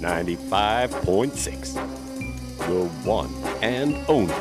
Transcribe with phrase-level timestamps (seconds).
[0.00, 1.74] 95.6.
[2.58, 3.30] The one
[3.62, 4.34] and only.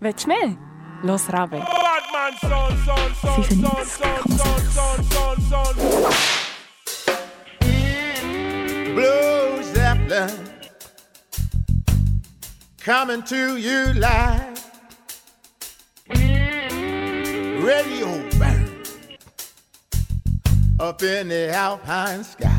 [0.00, 0.56] Willst du mehr?
[1.02, 1.58] Los, Rabe.
[1.58, 2.50] Batman, son,
[2.84, 5.74] son, son, son, son, son, son, son, son.
[5.74, 5.95] Blue
[10.08, 10.48] Zeppelin
[12.78, 14.70] coming to you live.
[17.64, 18.84] Radio burn
[20.78, 22.55] up in the alpine sky.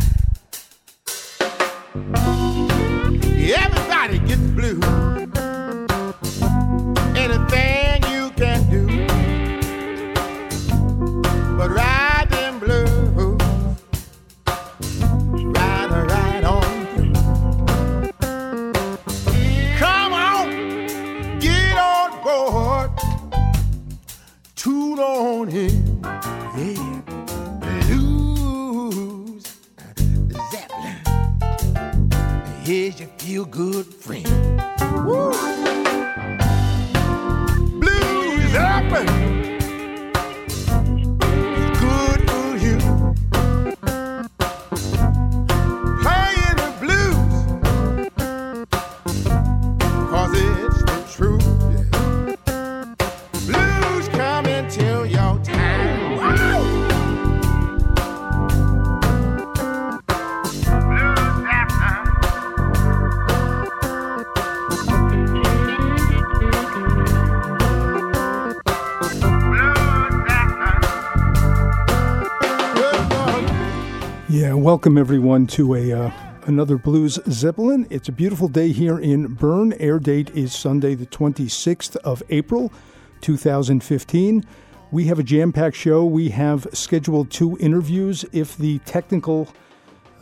[74.67, 76.11] Welcome everyone to a uh,
[76.43, 77.87] another Blues Zeppelin.
[77.89, 79.71] It's a beautiful day here in Bern.
[79.79, 82.73] Air date is Sunday, the 26th of April,
[83.21, 84.43] 2015.
[84.91, 86.03] We have a jam-packed show.
[86.03, 88.25] We have scheduled two interviews.
[88.33, 89.47] If the technical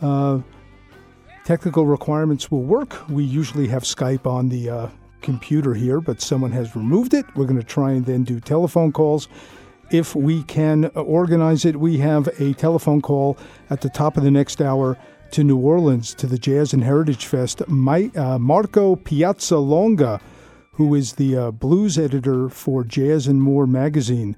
[0.00, 0.42] uh,
[1.44, 4.88] technical requirements will work, we usually have Skype on the uh,
[5.22, 7.26] computer here, but someone has removed it.
[7.34, 9.26] We're going to try and then do telephone calls
[9.90, 13.38] if we can organize it, we have a telephone call
[13.70, 14.98] at the top of the next hour
[15.32, 17.66] to New Orleans to the Jazz and Heritage Fest.
[17.68, 20.20] My, uh, Marco Piazzalonga,
[20.72, 24.36] who is the uh, blues editor for Jazz and More magazine,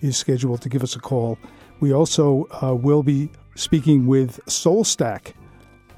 [0.00, 1.38] is scheduled to give us a call.
[1.80, 5.32] We also uh, will be speaking with Soulstack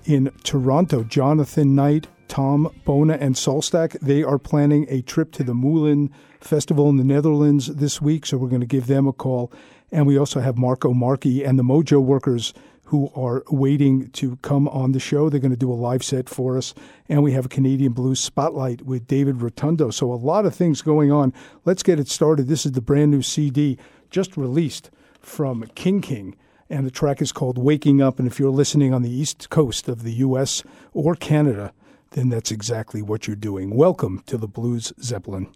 [0.04, 1.04] in Toronto.
[1.04, 3.98] Jonathan Knight, Tom Bona, and Soulstack.
[4.00, 8.36] They are planning a trip to the Moulin Festival in the Netherlands this week, so
[8.36, 9.52] we're going to give them a call.
[9.90, 14.66] And we also have Marco Marchi and the Mojo Workers who are waiting to come
[14.68, 15.28] on the show.
[15.28, 16.74] They're going to do a live set for us.
[17.08, 19.90] And we have a Canadian Blues Spotlight with David Rotundo.
[19.90, 21.34] So a lot of things going on.
[21.64, 22.48] Let's get it started.
[22.48, 23.76] This is the brand new CD
[24.10, 24.90] just released
[25.20, 26.34] from King King
[26.70, 28.18] and the track is called Waking Up.
[28.18, 30.62] And if you're listening on the East Coast of the US
[30.92, 31.72] or Canada,
[32.10, 33.74] then that's exactly what you're doing.
[33.74, 35.48] Welcome to the Blues Zeppelin.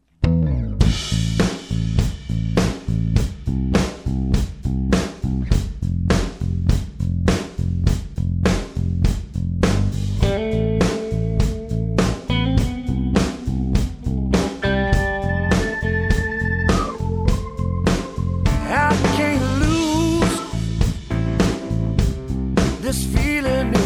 [22.83, 23.82] This feeling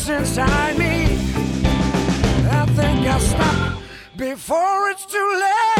[0.00, 1.18] Since inside me.
[2.50, 3.82] I think I'll stop
[4.16, 5.79] before it's too late.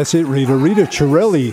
[0.00, 0.56] That's it, Rita.
[0.56, 1.52] Rita Chiarelli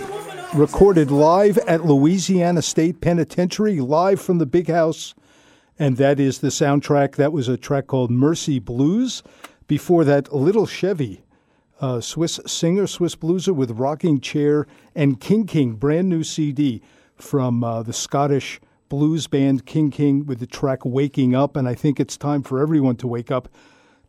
[0.54, 5.14] recorded live at Louisiana State Penitentiary, live from the big house.
[5.78, 7.16] And that is the soundtrack.
[7.16, 9.22] That was a track called Mercy Blues.
[9.66, 11.24] Before that, Little Chevy,
[12.00, 16.80] Swiss singer, Swiss blueser with Rocking Chair, and King King, brand new CD
[17.16, 21.54] from uh, the Scottish blues band King King with the track Waking Up.
[21.54, 23.50] And I think it's time for everyone to wake up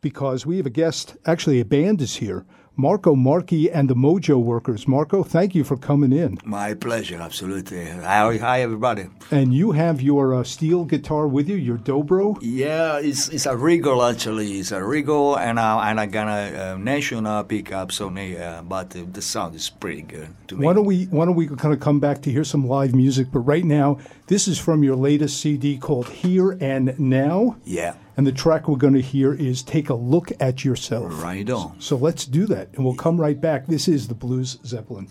[0.00, 2.46] because we have a guest, actually, a band is here.
[2.80, 4.88] Marco Marchi and the Mojo Workers.
[4.88, 6.38] Marco, thank you for coming in.
[6.44, 7.84] My pleasure, absolutely.
[7.84, 9.08] Hi, hi everybody.
[9.30, 12.38] And you have your uh, steel guitar with you, your dobro.
[12.40, 14.58] Yeah, it's it's a Regal actually.
[14.60, 18.96] It's a Regal, and uh, and I got a uh, National pickup, so uh, but
[18.96, 20.64] uh, the sound is pretty good to me.
[20.64, 23.26] Why don't we Why don't we kind of come back to hear some live music?
[23.30, 27.56] But right now, this is from your latest CD called Here and Now.
[27.66, 27.94] Yeah.
[28.16, 31.22] And the track we're going to hear is Take a Look at Yourself.
[31.22, 31.80] Right on.
[31.80, 33.66] So let's do that, and we'll come right back.
[33.66, 35.08] This is the Blues Zeppelin.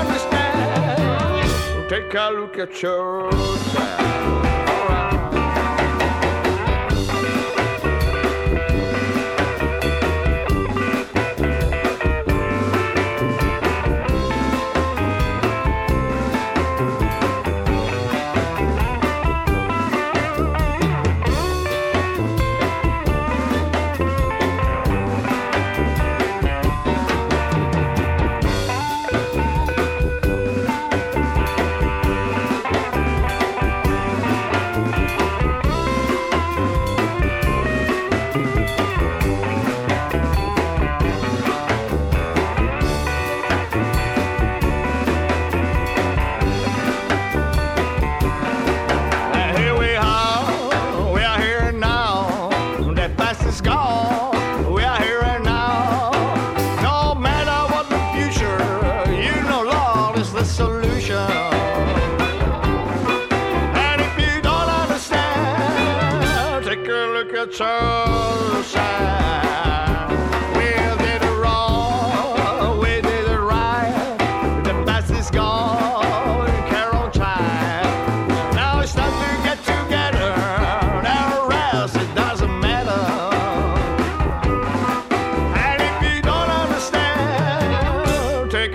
[0.00, 3.63] Understand, take a look at yourself.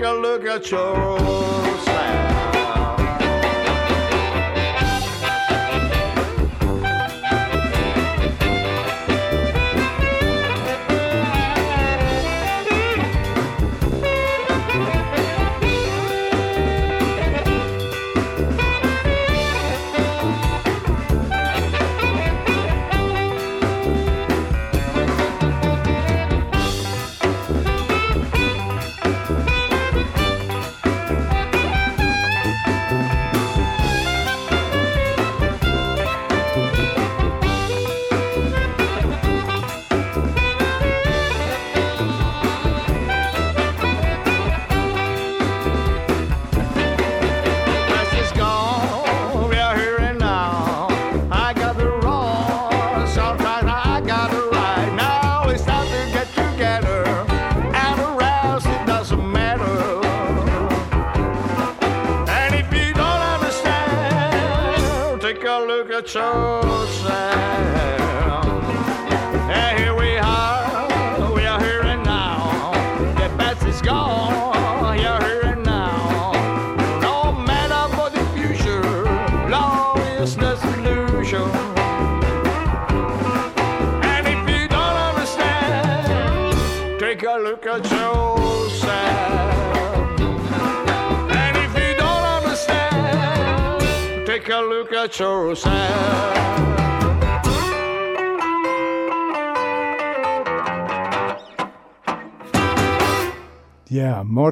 [0.00, 1.59] a look at yourself.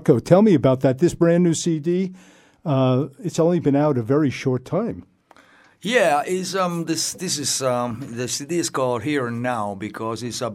[0.08, 1.00] Marco, tell me about that.
[1.00, 2.14] This brand new CD,
[2.64, 5.04] uh, it's only been out a very short time.
[5.82, 10.22] Yeah, is um this this is um the CD is called Here and Now because
[10.22, 10.54] it's a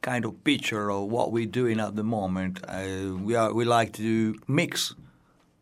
[0.00, 2.60] kind of picture of what we're doing at the moment.
[2.66, 4.94] Uh, we are we like to mix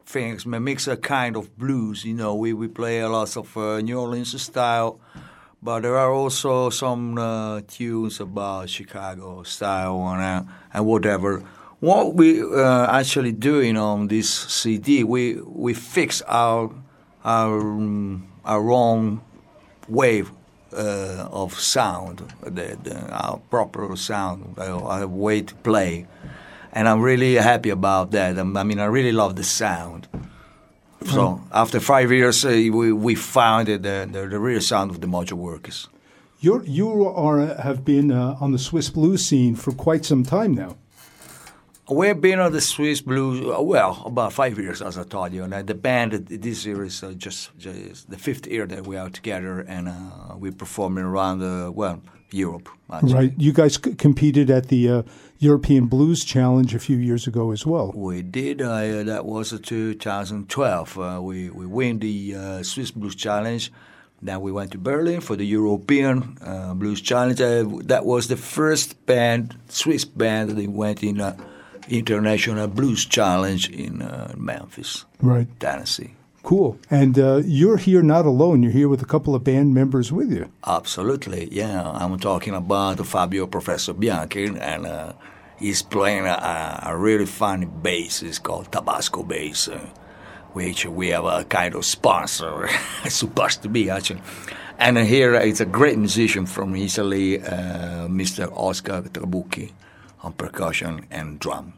[0.07, 2.05] things, mix a kind of blues.
[2.05, 5.01] You know, we we play a lot of uh, New Orleans style,
[5.61, 11.43] but there are also some uh, tunes about Chicago style and uh, and whatever.
[11.83, 16.71] What we uh, actually doing on this CD, we we fix our
[17.25, 17.59] our
[18.45, 19.21] our own
[19.89, 20.31] wave
[20.73, 26.07] uh, of sound, the, the, our proper sound, our, our way to play,
[26.73, 28.39] and I'm really happy about that.
[28.39, 30.07] Um, I mean, I really love the sound.
[31.07, 35.09] So after five years, uh, we we found the, the the real sound of the
[35.09, 35.89] Mojo Workers.
[36.39, 40.55] You're, you are have been uh, on the Swiss blues scene for quite some time
[40.55, 40.77] now.
[41.91, 45.43] We've been on the Swiss blues, uh, well, about five years, as I told you.
[45.43, 48.87] And uh, the band uh, this year is uh, just, just the fifth year that
[48.87, 52.01] we are together, and uh, we're performing around, uh, well,
[52.33, 52.69] Europe.
[52.91, 53.15] Actually.
[53.15, 53.35] Right.
[53.37, 55.03] You guys c- competed at the uh,
[55.39, 57.93] European Blues Challenge a few years ago as well.
[57.95, 58.63] We did.
[58.63, 60.99] Uh, that was uh, 2012.
[60.99, 63.73] Uh, we we win the uh, Swiss Blues Challenge.
[64.21, 67.41] Then we went to Berlin for the European uh, Blues Challenge.
[67.41, 71.37] Uh, that was the first band, Swiss band, that went in uh,
[71.99, 75.47] International Blues Challenge in uh, Memphis, Right.
[75.61, 76.15] Tennessee.
[76.43, 76.77] Cool.
[76.91, 78.63] And uh, you're here not alone.
[78.65, 80.51] You're here with a couple of band members with you.
[80.67, 81.89] Absolutely, yeah.
[81.91, 85.13] I'm talking about Fabio Professor Bianchi, and uh,
[85.59, 88.23] he's playing a, a really funny bass.
[88.23, 89.79] It's called Tabasco bass, uh,
[90.53, 92.69] which we have a kind of sponsor,
[93.09, 94.23] supposed to be actually.
[94.79, 98.51] And here it's a great musician from Italy, uh, Mr.
[98.57, 99.71] Oscar Trabucchi,
[100.25, 101.75] on percussion and drum.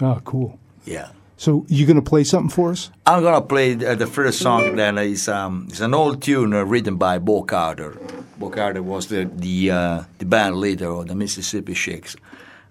[0.00, 0.58] Ah, cool.
[0.84, 1.08] Yeah.
[1.36, 2.90] So you going to play something for us?
[3.06, 4.76] I'm gonna play uh, the first song.
[4.76, 7.96] That is um, it's an old tune uh, written by Bo Carter.
[8.38, 12.14] Bo Carter was the the uh, the band leader of the Mississippi Sheiks,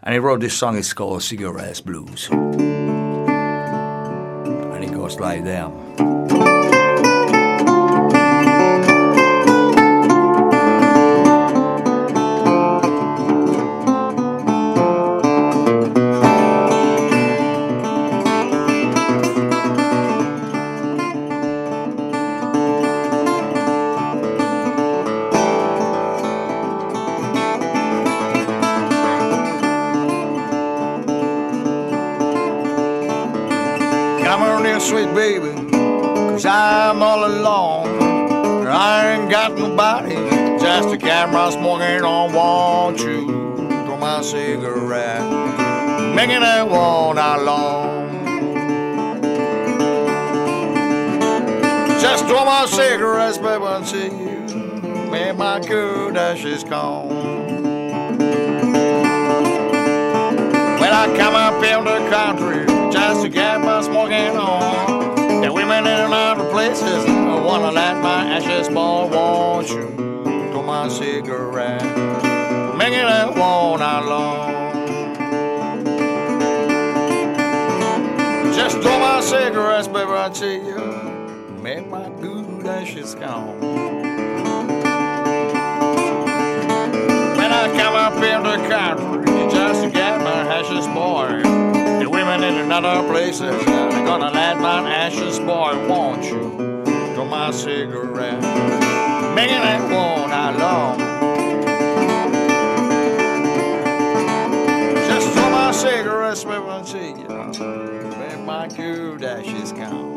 [0.04, 0.78] and he wrote this song.
[0.78, 2.60] It's called "Cigarettes Blues," and
[4.84, 6.59] it goes like that.
[34.80, 38.66] Sweet baby, cause I'm all alone.
[38.66, 40.16] I ain't got nobody,
[40.58, 42.34] just a camera smoking on.
[42.34, 43.28] Want you
[43.86, 45.22] throw my cigarette,
[46.16, 48.10] making it all night long.
[52.02, 54.40] Just throw my cigarettes, baby, and see you.
[55.12, 57.10] Make my good ashes gone.
[60.80, 65.42] When I come up in the country, just to get my smoking on.
[65.42, 69.10] The women in other places, I wanna let my ashes burn.
[69.12, 69.88] Won't you
[70.52, 71.84] to my cigarette,
[72.78, 74.50] making it all night long.
[78.54, 83.60] Just throw my cigarettes, baby, I tell you, make my good ashes gone.
[87.38, 91.69] When I come up in the country, just to get my ashes boy.
[92.30, 95.88] Women in other places, they're gonna let my ashes boy.
[95.88, 96.84] Won't you
[97.16, 98.40] to my cigarette,
[99.34, 101.00] making it night long.
[105.08, 107.28] Just throw my cigarettes, baby, and see you.
[108.20, 110.09] Make my good ashes count.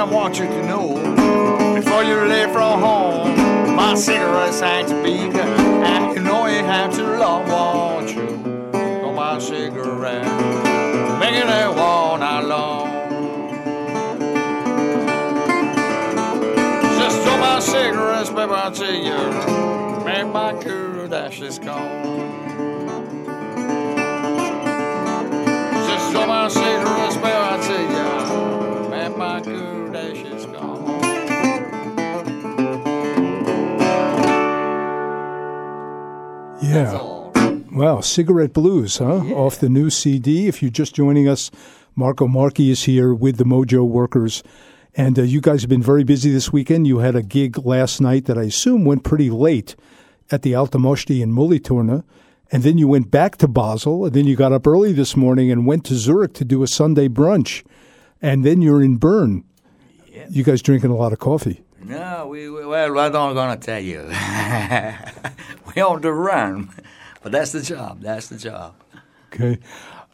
[0.00, 0.94] I want you to know
[1.74, 7.02] before you leave from home, my cigarettes ain't big, and you know you have to
[7.02, 8.26] love won't you?
[9.04, 10.24] On my cigarette,
[11.20, 12.88] making it all night long.
[16.98, 21.79] Just throw my cigarettes, baby, I tell you, make my cool dashes come.
[37.90, 39.16] Wow, Cigarette Blues, huh?
[39.34, 40.46] Off the new CD.
[40.46, 41.50] If you're just joining us,
[41.96, 44.44] Marco Marchi is here with the Mojo Workers.
[44.94, 46.86] And uh, you guys have been very busy this weekend.
[46.86, 49.74] You had a gig last night that I assume went pretty late
[50.30, 52.04] at the Alta Moschti in Mühlethurnen.
[52.52, 54.04] And then you went back to Basel.
[54.04, 56.68] And then you got up early this morning and went to Zurich to do a
[56.68, 57.64] Sunday brunch.
[58.22, 59.42] And then you're in Bern.
[60.28, 61.64] You guys drinking a lot of coffee.
[61.82, 64.02] No, we, we well, I'm not gonna tell you.
[65.74, 66.70] we on the run,
[67.22, 68.00] but that's the job.
[68.00, 68.74] That's the job.
[69.32, 69.58] Okay.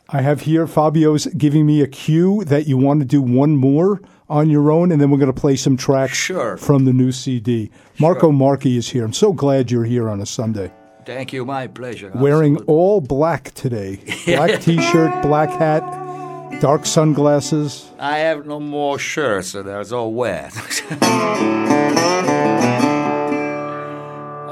[0.08, 4.00] I have here Fabio's giving me a cue that you want to do one more
[4.28, 6.56] on your own, and then we're going to play some tracks Sure.
[6.56, 7.70] from the new CD.
[7.98, 9.04] Marco Marchi is here.
[9.04, 10.70] I'm so glad you're here on a Sunday.
[11.04, 12.10] Thank you, my pleasure.
[12.14, 12.74] Wearing Absolutely.
[12.74, 17.88] all black today black t shirt, black hat, dark sunglasses.
[17.98, 20.52] I have no more shirts, so that's all wet.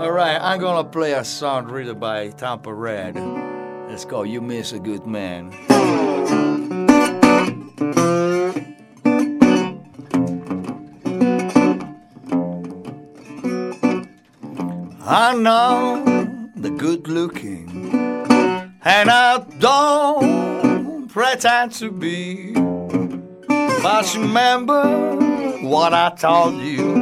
[0.05, 3.17] all right, I'm gonna play a song written by Tampa Red.
[3.88, 4.29] It's called.
[4.29, 5.51] You miss a good man.
[15.07, 16.05] I know
[16.55, 17.90] the good looking,
[18.83, 22.53] and I don't pretend to be.
[22.53, 25.17] But remember
[25.62, 26.93] what I told you.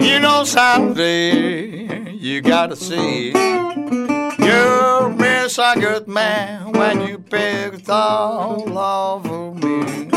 [0.00, 1.87] You know someday
[2.28, 3.28] you gotta see.
[3.28, 10.08] You miss a good man when you picked all over me.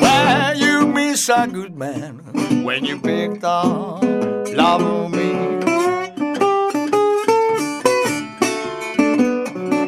[0.00, 2.18] Well, you miss a good man
[2.62, 5.32] when you picked all over me.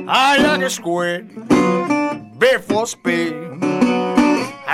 [0.09, 1.29] I like a squid
[2.39, 3.35] before speed.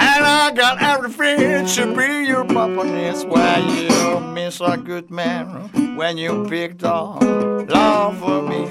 [0.04, 3.24] And I got everything to be your puppetess.
[3.24, 8.62] why you miss a good man when you picked up love for me.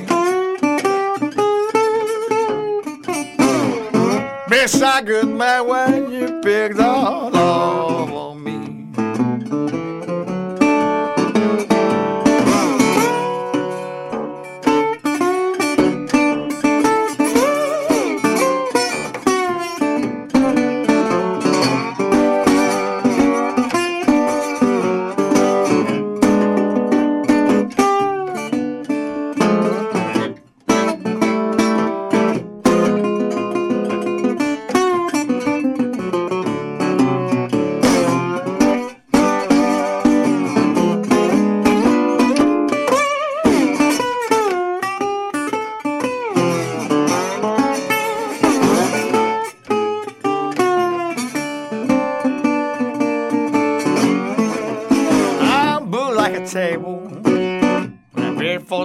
[4.50, 7.81] Miss a good man when you picked up love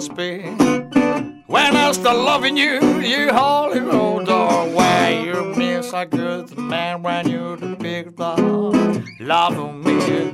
[0.07, 0.45] for speed.
[1.47, 4.69] When I start loving you, you on door.
[4.71, 9.05] Why you miss a good man when you're the big dog?
[9.21, 10.33] Love of me.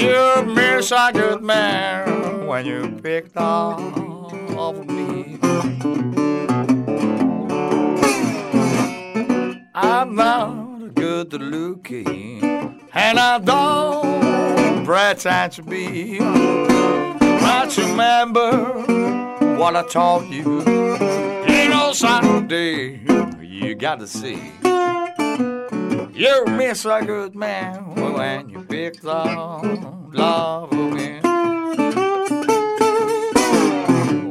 [0.00, 3.80] You miss a good man when you picked off
[4.56, 5.38] of me.
[9.74, 12.44] I'm not good looking,
[12.92, 14.23] and I don't
[14.84, 16.18] pretend to be.
[16.18, 18.72] But remember
[19.56, 20.58] what I told you.
[21.48, 23.00] You know, someday
[23.40, 24.52] you gotta see.
[26.12, 29.24] You miss a good man when you pick the
[30.12, 31.22] love again.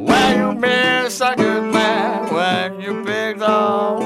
[0.06, 4.03] When you miss a good man when you pick up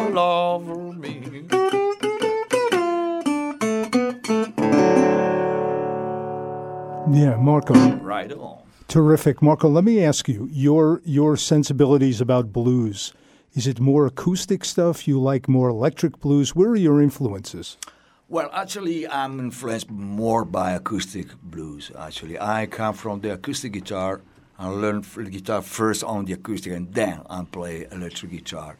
[7.11, 7.73] Yeah, Marco.
[7.97, 8.59] Right on.
[8.87, 9.41] Terrific.
[9.41, 13.13] Marco, let me ask you your your sensibilities about blues.
[13.53, 15.07] Is it more acoustic stuff?
[15.07, 16.55] You like more electric blues?
[16.55, 17.77] Where are your influences?
[18.29, 21.91] Well, actually, I'm influenced more by acoustic blues.
[21.97, 24.21] Actually, I come from the acoustic guitar.
[24.59, 28.77] I learned guitar first on the acoustic, and then I play electric guitar.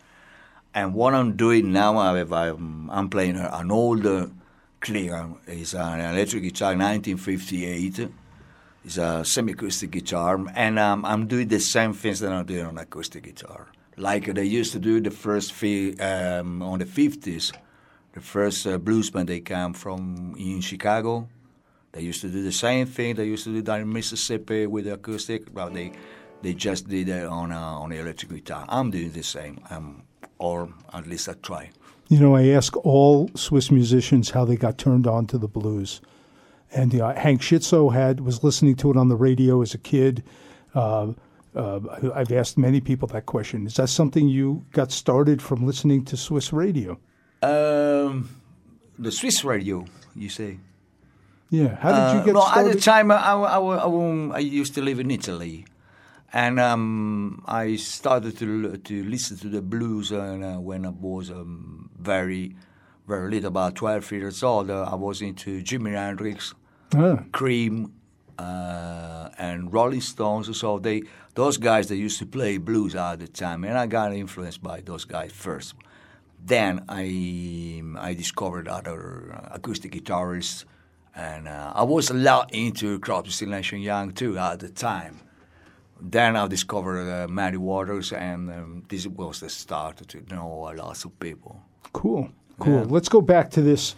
[0.74, 4.30] And what I'm doing now, I'm, I'm playing an older
[4.80, 5.30] clear.
[5.48, 8.10] It's an electric guitar, 1958.
[8.86, 12.78] It's a semi-acoustic guitar, and um, I'm doing the same things that I'm doing on
[12.78, 13.68] acoustic guitar.
[13.98, 17.52] Like they used to do the first fi- um, on the 50s,
[18.14, 21.28] the first uh, bluesmen they came from in Chicago.
[21.92, 23.16] They used to do the same thing.
[23.16, 25.54] They used to do down in Mississippi with the acoustic.
[25.54, 25.92] but they
[26.42, 28.66] they just did it on uh, on electric guitar.
[28.70, 30.04] I'm doing the same, um,
[30.38, 31.72] or at least I try.
[32.10, 36.00] You know, I ask all Swiss musicians how they got turned on to the blues.
[36.74, 40.24] And uh, Hank Shizzoe had was listening to it on the radio as a kid.
[40.74, 41.14] Uh,
[41.56, 41.80] uh,
[42.14, 43.66] I've asked many people that question.
[43.66, 47.00] Is that something you got started from listening to Swiss radio?
[47.42, 48.30] Um,
[48.98, 50.60] the Swiss radio, you say?
[51.50, 51.76] Yeah.
[51.78, 52.70] How did you Uh, get no, started?
[52.70, 55.66] at the time, I, I, I, I used to live in Italy,
[56.38, 61.90] and um, I started to to listen to the blues uh, when I was um,
[61.98, 62.56] very,
[63.08, 64.70] very little, about twelve years old.
[64.70, 66.54] Uh, I was into Jimi Hendrix,
[66.96, 67.92] Ah, Cream,
[68.38, 70.56] uh, and Rolling Stones.
[70.56, 71.02] So they,
[71.34, 74.82] those guys, they used to play blues at the time, and I got influenced by
[74.82, 75.74] those guys first.
[76.46, 80.66] Then I I discovered other uh, acoustic guitarists,
[81.16, 84.70] and uh, I was a lot into Crosby, Stills, Nash and Young too at the
[84.70, 85.22] time.
[86.00, 91.06] Then I discovered uh, Waters, and um, this was the start to know a lot
[91.06, 91.62] of people.
[91.94, 92.30] cool.
[92.60, 92.74] Cool.
[92.74, 92.86] Yeah.
[92.90, 93.96] Let's go back to this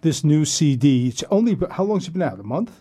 [0.00, 1.08] this new CD.
[1.08, 2.40] It's only how long's it been out?
[2.40, 2.80] A month?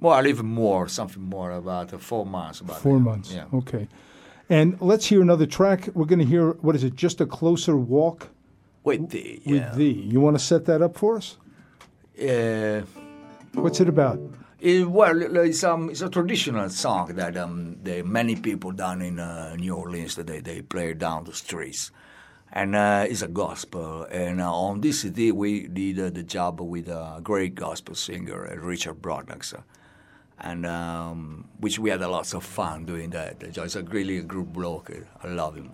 [0.00, 2.60] Well, even more, something more about uh, four months.
[2.60, 3.32] About Four months.
[3.32, 3.44] Yeah.
[3.54, 3.86] Okay.
[4.48, 5.88] And let's hear another track.
[5.94, 6.94] We're going to hear what is it?
[6.96, 8.30] Just a closer walk
[8.82, 9.74] With the with yeah.
[9.74, 9.92] thee.
[10.12, 11.36] You want to set that up for us?
[12.20, 12.82] Uh,
[13.54, 14.18] What's it about?
[14.60, 19.18] It, well, it's, um, it's a traditional song that um, the many people down in
[19.18, 21.90] uh, New Orleans that they, they play down the streets,
[22.52, 24.04] and uh, it's a gospel.
[24.10, 28.46] And uh, on this CD, we did uh, the job with a great gospel singer,
[28.52, 29.62] uh, Richard Brodnax, uh,
[30.38, 33.42] and um, which we had a lots of fun doing that.
[33.42, 34.92] It's a really good bloke.
[35.22, 35.70] I love him.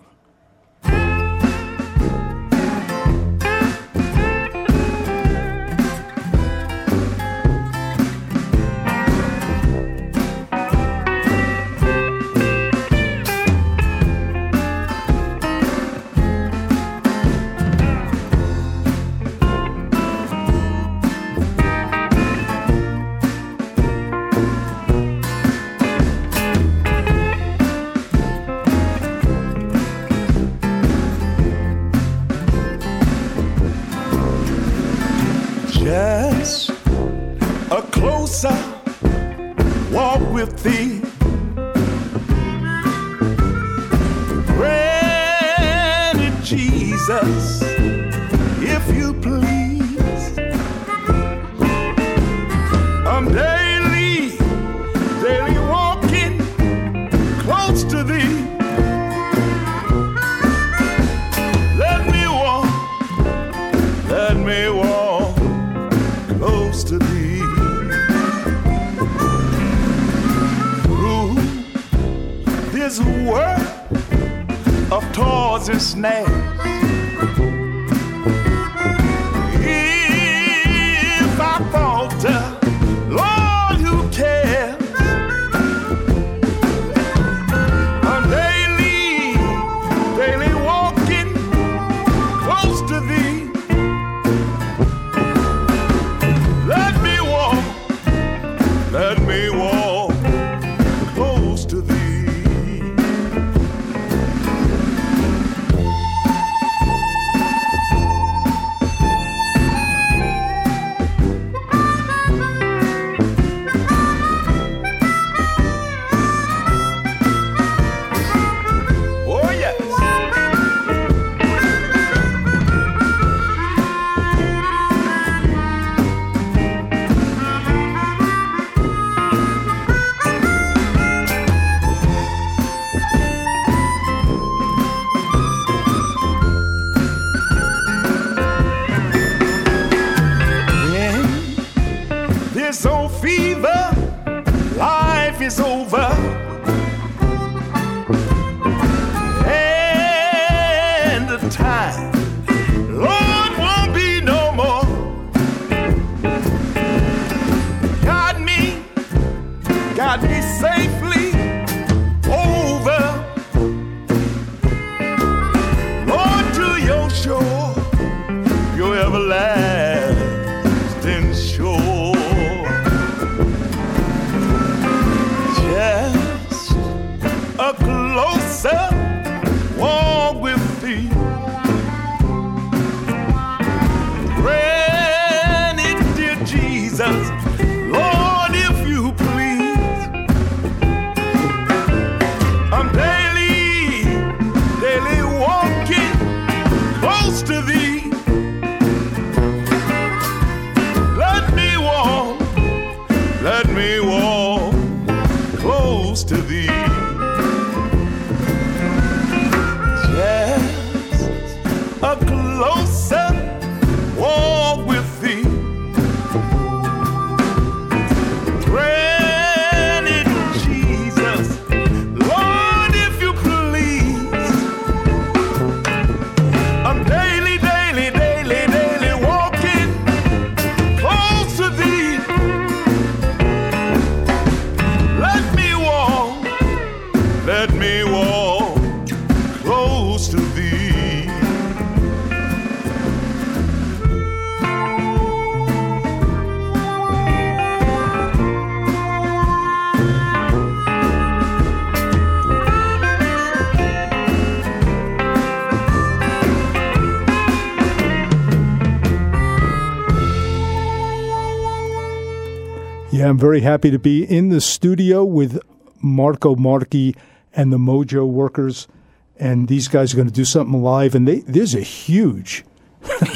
[263.46, 265.60] Very happy to be in the studio with
[266.02, 267.14] Marco Marchi
[267.54, 268.88] and the Mojo Workers,
[269.36, 271.14] and these guys are going to do something live.
[271.14, 272.64] And they, there's a huge,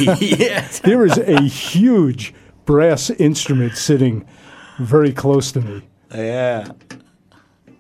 [0.00, 0.80] yes.
[0.84, 2.34] there is a huge
[2.64, 4.26] brass instrument sitting
[4.80, 5.88] very close to me.
[6.12, 6.72] Yeah.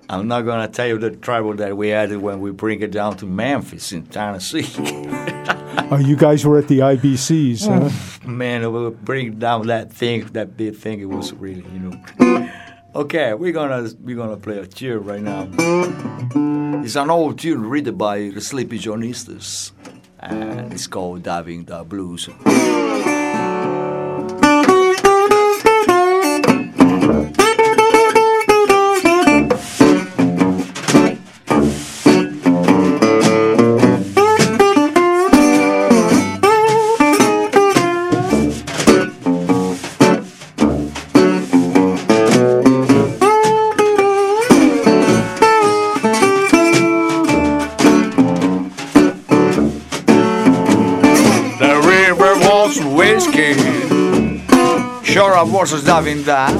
[0.08, 3.16] I'm not gonna tell you the trouble that we had when we bring it down
[3.16, 4.62] to Memphis in Tennessee.
[5.92, 8.28] Oh, you guys were at the IBCs, huh?
[8.28, 11.00] Man, we would bring down that thing, that big thing.
[11.00, 12.50] It was really, you know.
[12.94, 15.48] Okay, we're gonna we're gonna play a tune right now.
[16.84, 19.72] It's an old tune written by the Sleepy John Estes,
[20.18, 22.28] and it's called "Diving Duck Blues."
[55.40, 56.54] I was diving down.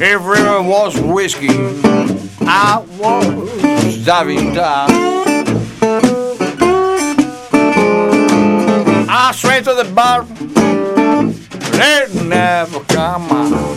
[0.00, 1.48] If river was whiskey,
[2.46, 4.88] I was diving down.
[9.10, 10.22] I straight to the bar,
[11.72, 13.74] They never come out.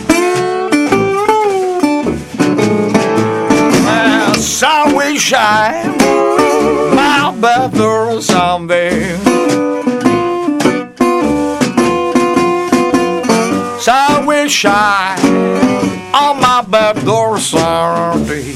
[4.36, 5.98] Sun will shine
[6.94, 7.34] my
[14.58, 15.20] Shine
[16.12, 18.54] on my better someday.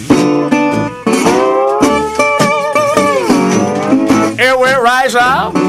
[4.36, 5.61] It will rise up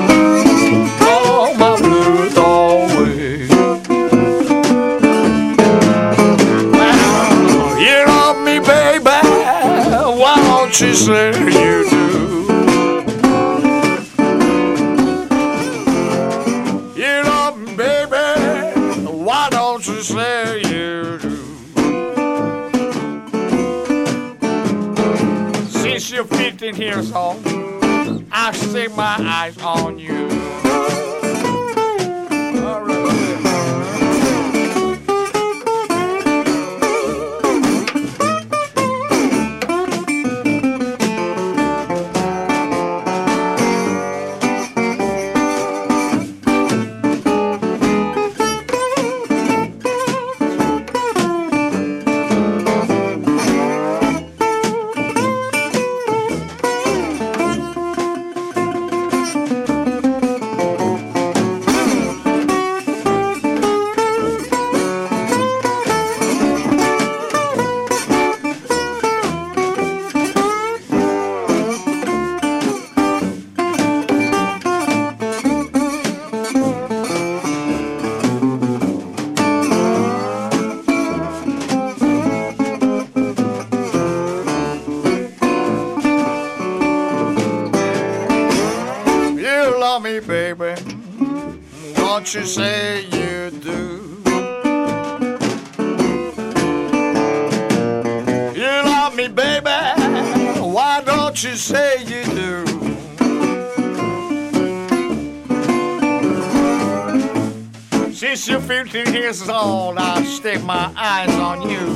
[109.33, 111.87] 15 is all I stick my eyes on you.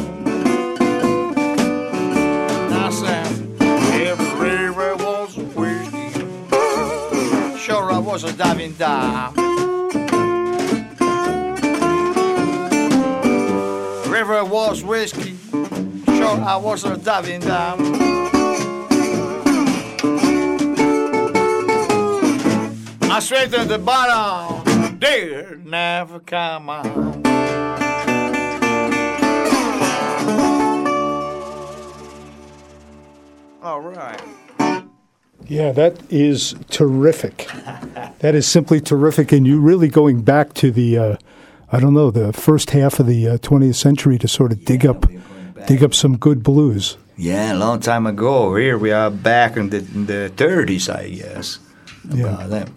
[2.74, 3.28] I said,
[3.62, 6.10] every river was whiskey.
[7.60, 9.36] Sure, I was a diving down.
[14.10, 15.38] River was whiskey.
[16.18, 17.80] Sure, I was a diving down.
[23.12, 24.57] I straight to the bottom.
[26.28, 26.86] Dare come out.
[33.64, 34.22] All right.
[35.48, 37.48] Yeah, that is terrific.
[38.20, 41.18] that is simply terrific, and you really going back to the, uh,
[41.72, 44.86] I don't know, the first half of the uh, 20th century to sort of dig
[44.86, 45.06] up,
[45.68, 46.98] dig up some good blues.
[47.16, 48.56] Yeah, a long time ago.
[48.56, 51.60] Here we are back in the, in the 30s, I guess.
[52.10, 52.46] Yeah.
[52.48, 52.70] That.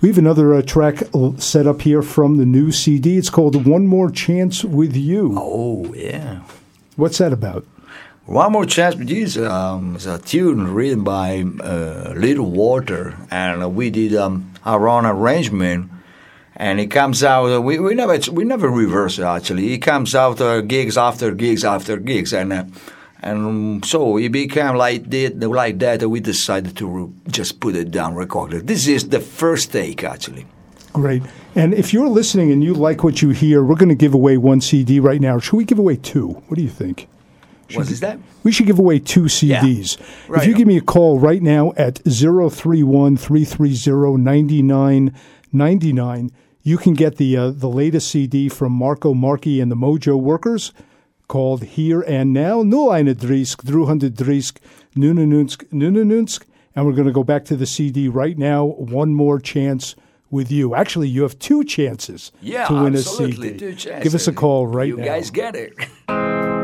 [0.00, 1.02] We have another uh, track
[1.36, 3.18] set up here from the new CD.
[3.18, 6.40] It's called "One More Chance with You." Oh, yeah.
[6.96, 7.66] What's that about?
[8.24, 13.14] One More Chance with You is, um, is a tune written by uh, Little Walter,
[13.30, 15.90] and we did um, our own arrangement.
[16.56, 17.52] and it comes out.
[17.52, 19.72] Uh, we, we never we never reverse it actually.
[19.74, 22.64] It comes out uh, gigs after gigs after gigs, and uh,
[23.22, 25.40] and so it became like that.
[25.40, 28.66] Like that, we decided to just put it down, record it.
[28.66, 30.46] This is the first take actually.
[30.92, 31.22] Great.
[31.54, 34.36] And if you're listening and you like what you hear, we're going to give away
[34.38, 35.38] one CD right now.
[35.38, 36.28] Should we give away two?
[36.48, 37.06] What do you think?
[37.74, 38.18] What is that?
[38.42, 39.96] We should give away two CDs.
[40.00, 40.48] If Right.
[40.48, 46.30] you give me a call right now at 031 330 9999,
[46.62, 50.72] you can get the, uh, the latest CD from Marco Marchi and the Mojo Workers
[51.30, 52.64] called Here and Now.
[52.64, 54.58] Nul eine Drisk, 300 Drisk,
[54.96, 56.42] Nunanunsk, Nunanunsk.
[56.74, 58.64] And we're going to go back to the CD right now.
[58.64, 59.94] One more chance
[60.28, 60.74] with you.
[60.74, 63.56] Actually, you have two chances Yeah, to win a CD.
[63.56, 64.02] Two chances.
[64.02, 65.04] Give us a call right you now.
[65.04, 65.72] You guys get it.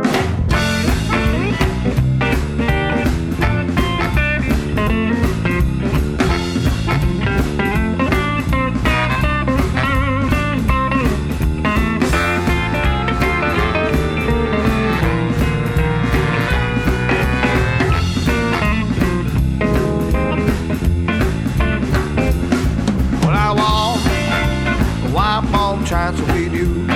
[26.06, 26.86] chance with you.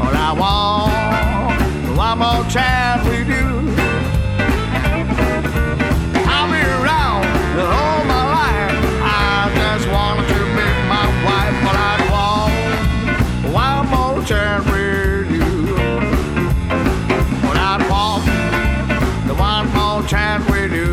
[0.00, 3.48] Well, I want one more chance with you.
[6.28, 7.24] I'll be around
[7.58, 8.76] all my life.
[9.02, 12.52] I just want to be my wife, but I want
[13.54, 15.50] one more chance with you.
[17.44, 18.22] Well, I want
[19.26, 20.89] the one more chance with you.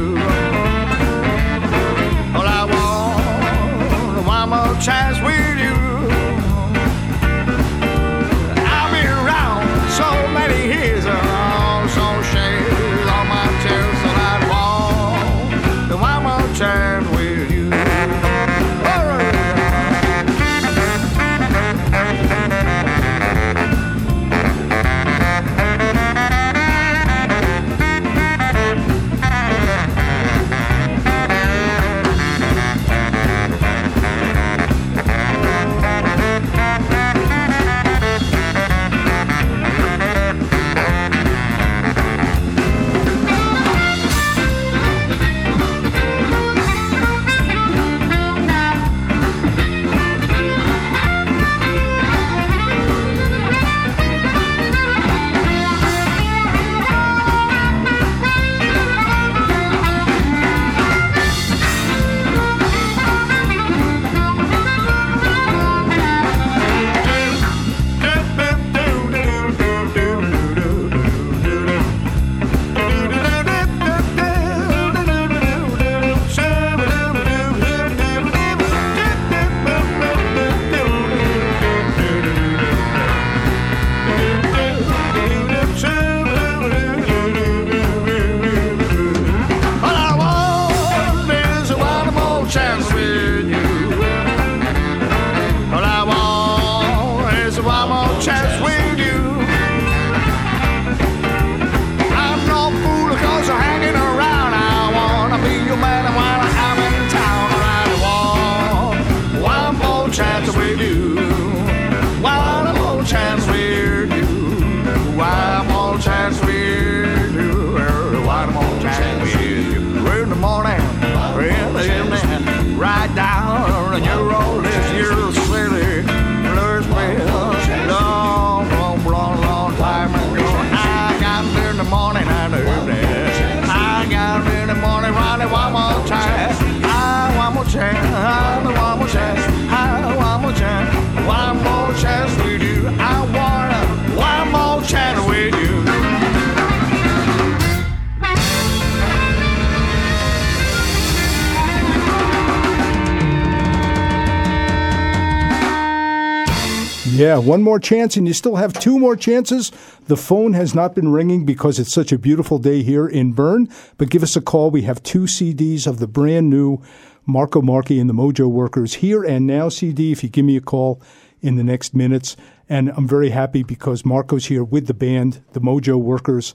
[157.47, 159.71] One more chance, and you still have two more chances.
[160.07, 163.69] The phone has not been ringing because it's such a beautiful day here in Bern,
[163.97, 164.69] but give us a call.
[164.69, 166.81] We have two CDs of the brand new
[167.25, 170.11] Marco Marchi and the Mojo Workers here and now CD.
[170.11, 171.01] If you give me a call
[171.41, 172.35] in the next minutes,
[172.67, 176.53] and I'm very happy because Marco's here with the band, the Mojo Workers,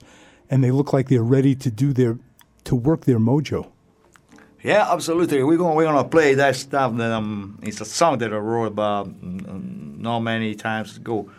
[0.49, 2.19] and they look like they're ready to do their
[2.65, 3.72] to work their mojo.
[4.63, 5.43] Yeah, absolutely.
[5.43, 6.95] We're gonna we're gonna play that stuff.
[6.95, 11.29] That um, it's a song that I wrote about um, not many times ago.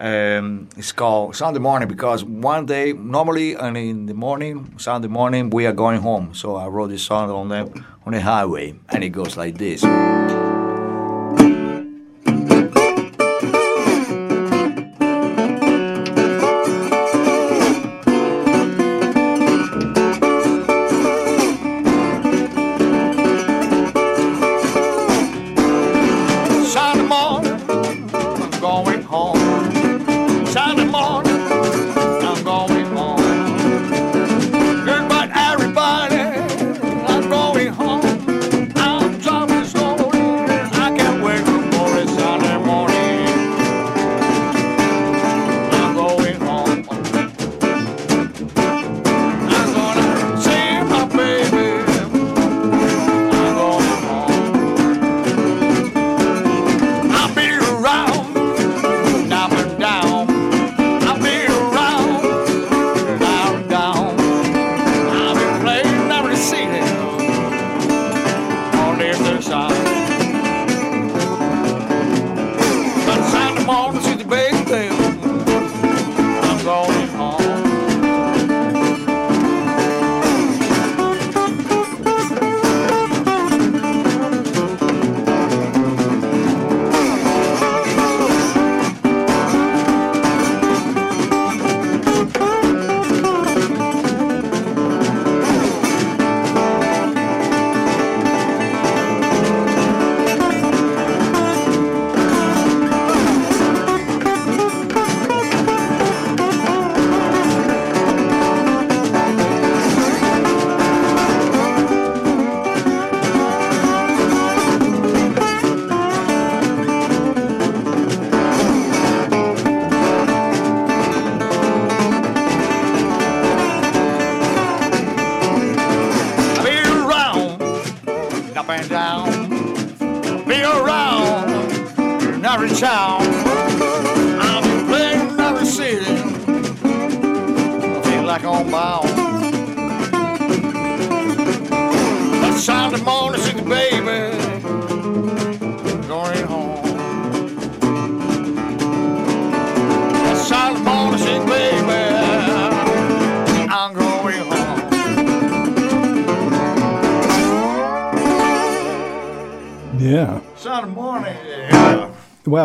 [0.00, 5.50] Um, it's called Sunday morning because one day, normally, and in the morning, Sunday morning,
[5.50, 6.34] we are going home.
[6.34, 9.84] So I wrote this song on the on the highway, and it goes like this.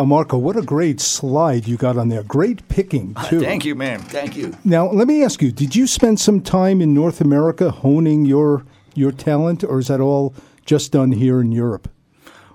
[0.08, 2.22] Marco, what a great slide you got on there.
[2.22, 3.40] Great picking, too.
[3.40, 4.00] Thank you, man.
[4.00, 4.56] Thank you.
[4.64, 8.64] Now, let me ask you, did you spend some time in North America honing your
[8.94, 10.34] your talent or is that all
[10.64, 11.88] just done here in Europe?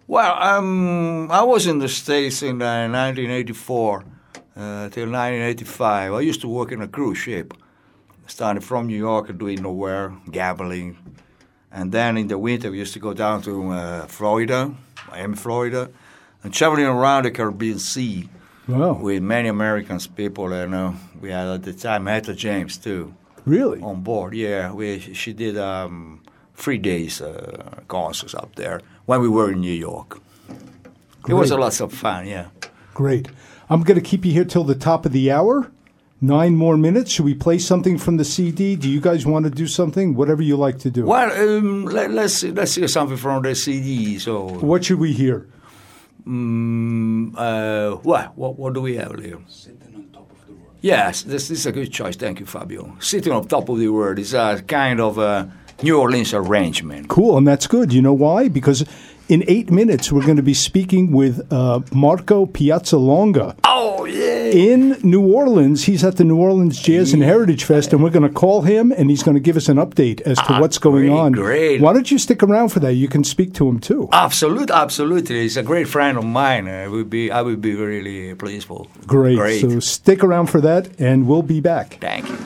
[0.08, 4.00] Well, um, I was in the States in uh, 1984
[4.56, 6.14] uh, till 1985.
[6.14, 7.54] I used to work in a cruise ship,
[8.28, 10.98] starting from New York and doing nowhere, gambling.
[11.72, 14.74] And then in the winter, we used to go down to uh, Florida,
[15.10, 15.90] Miami, Florida,
[16.54, 18.30] traveling around the Caribbean Sea
[18.68, 18.94] Wow.
[18.94, 20.54] with many Americans people.
[20.54, 23.14] And uh, we had at the time Etta James too
[23.46, 23.82] Really?
[23.82, 24.34] on board.
[24.34, 26.22] Yeah, we she did um,
[26.56, 30.20] three days uh, concerts up there when we were in New York.
[31.28, 32.28] It was a lot of fun.
[32.28, 32.48] Yeah.
[32.94, 33.28] Great.
[33.70, 35.72] I'm going to keep you here till the top of the hour.
[36.22, 37.12] Nine more minutes.
[37.12, 38.76] Should we play something from the CD?
[38.78, 40.16] Do you guys want to do something?
[40.16, 41.06] Whatever you like to do.
[41.06, 44.20] Well, um, let, let's let's hear something from the CD.
[44.20, 45.48] So, What should we hear?
[46.26, 49.40] Um, uh, what what what do we have here?
[49.48, 50.78] Sitting on top of the world.
[50.82, 52.16] Yes, this, this is a good choice.
[52.16, 52.96] Thank you, Fabio.
[53.00, 55.52] Sitting on top of the world is a kind of a
[55.82, 57.10] New Orleans arrangement.
[57.10, 57.92] Cool, and that's good.
[57.92, 58.48] You know why?
[58.48, 58.86] Because
[59.30, 63.56] in eight minutes, we're going to be speaking with uh, Marco Piazzalonga.
[63.64, 64.50] Oh yeah.
[64.52, 65.86] in New Orleans.
[65.86, 68.92] He's at the New Orleans Jazz and Heritage Fest, and we're going to call him,
[68.92, 71.32] and he's going to give us an update as to Ah, what's going great, on.
[71.32, 71.82] great.
[71.82, 72.94] Why don't you stick around for that?
[72.94, 74.10] You can speak to him too.
[74.12, 75.42] Absolutely, absolutely.
[75.42, 76.68] He's a great friend of mine.
[76.68, 78.86] I would be, I would be really pleased for.
[79.08, 79.38] Great.
[79.38, 79.62] Great.
[79.62, 81.98] So stick around for that, and we'll be back.
[82.02, 82.38] Thank you.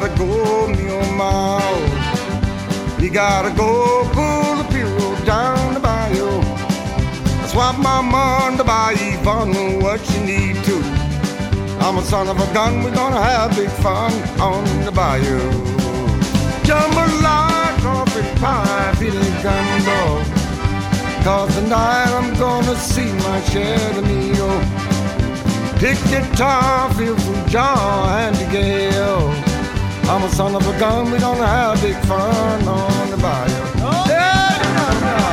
[0.00, 1.62] Gotta go, oh my.
[3.02, 6.42] You gotta go pull the pirogue down the bayou.
[7.48, 10.76] Swap my money to buy Yvonne what you need to.
[11.80, 15.40] I'm a son of a gun, we're gonna have big fun on the bayou.
[16.68, 20.26] Jambalaya, trumpet pie, feeling gun dog.
[21.24, 24.60] Cause tonight I'm gonna see my share of meal.
[25.80, 29.45] Pick guitar, feel from John and Gale.
[30.08, 33.64] I'm a son of a gun, we gonna have big fun on the bayou.
[34.08, 35.25] Yeah, yeah, yeah.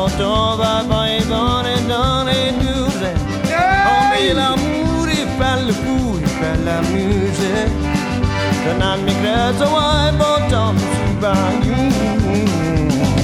[0.00, 3.12] Parotto va vai bone donne dure
[3.84, 7.68] Come l'amore per le cui per la musica
[8.78, 11.76] Non mi credo ai bottom su bagno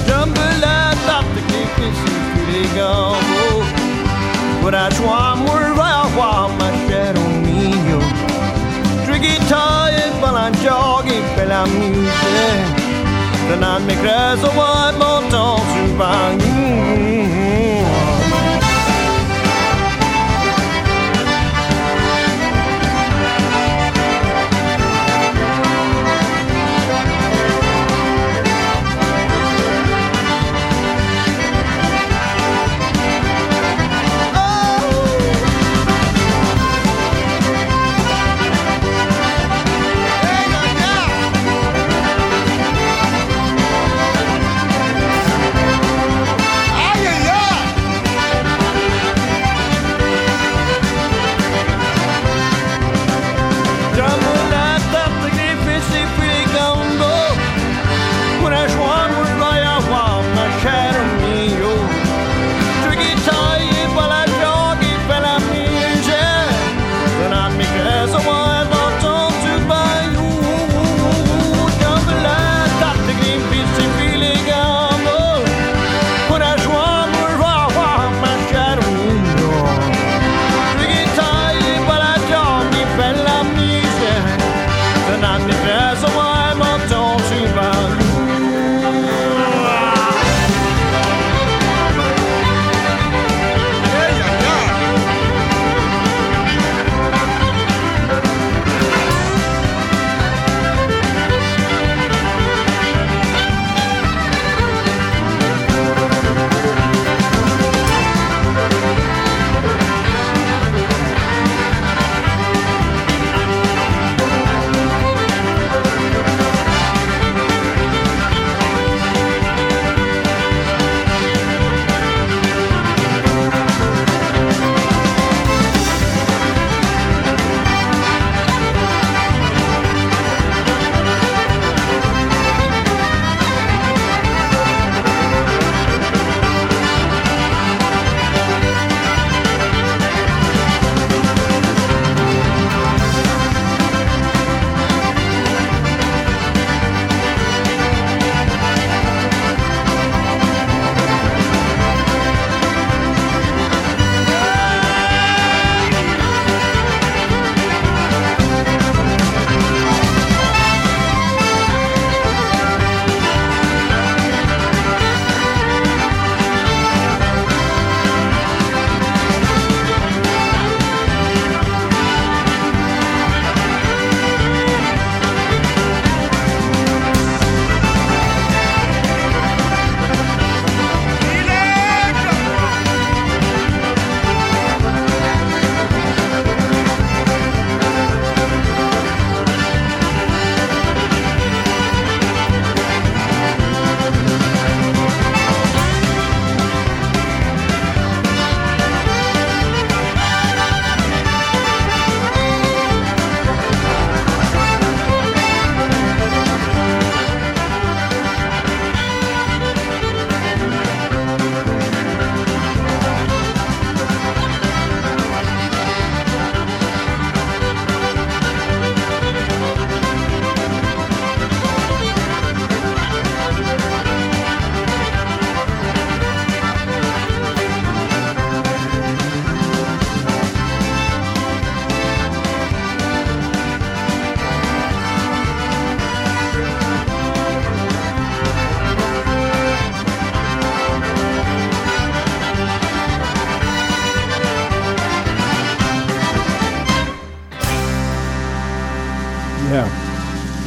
[0.05, 2.91] Jambalaya che che si filiga
[4.61, 7.99] But I swan were va ma shero mio
[9.03, 12.85] Tricky tired but I'm jogging per la musica
[13.47, 14.51] Den han mi credo
[15.29, 15.63] 到处
[15.97, 17.16] 把。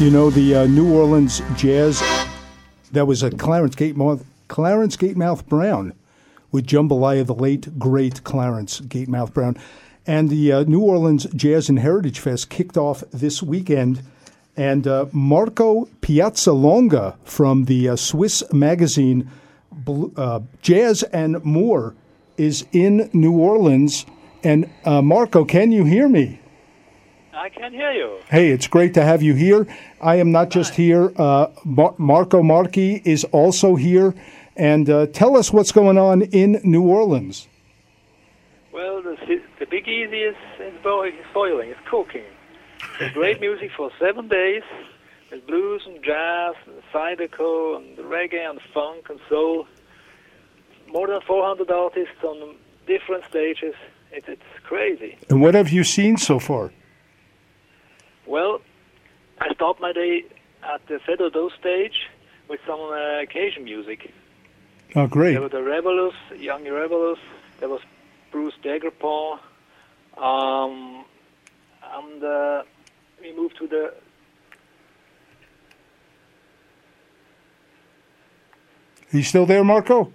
[0.01, 2.03] You know, the uh, New Orleans Jazz,
[2.91, 5.93] that was a Clarence Gatemouth, Clarence Gatemouth Brown
[6.51, 9.59] with Jambalaya, the late, great Clarence Gatemouth Brown.
[10.07, 14.03] And the uh, New Orleans Jazz and Heritage Fest kicked off this weekend.
[14.57, 19.31] And uh, Marco Piazzalonga from the uh, Swiss magazine
[20.17, 21.95] uh, Jazz and More
[22.39, 24.07] is in New Orleans.
[24.43, 26.41] And uh, Marco, can you hear me?
[27.41, 28.19] I can hear you.
[28.29, 29.67] Hey, it's great to have you here.
[29.99, 31.11] I am not just here.
[31.17, 34.15] Uh, Mar- Marco Marchi is also here.
[34.57, 37.49] And uh, tell us what's going on in New Orleans.
[38.75, 39.17] Well, the,
[39.59, 42.25] the Big Easy is, is bo- is boiling, it's cooking.
[42.99, 44.63] There's great music for seven days.
[45.31, 49.67] There's blues and jazz, and zydeco, and reggae, and funk, and soul.
[50.89, 53.75] More than 400 artists on different stages.
[54.13, 55.17] It, it's crazy.
[55.31, 56.71] And what have you seen so far?
[58.31, 58.61] Well,
[59.41, 60.23] I stopped my day
[60.63, 62.09] at the Fais Do-Do stage
[62.49, 64.15] with some uh, Cajun music.
[64.95, 65.33] Oh, great.
[65.33, 67.19] There were the Rebelus, Young Rebelus.
[67.59, 67.81] There was
[68.31, 69.41] Bruce Daigrepont.
[70.17, 71.05] Um,
[71.93, 72.63] and uh,
[73.21, 73.95] we moved to the.
[79.11, 80.13] He's still there, Marco?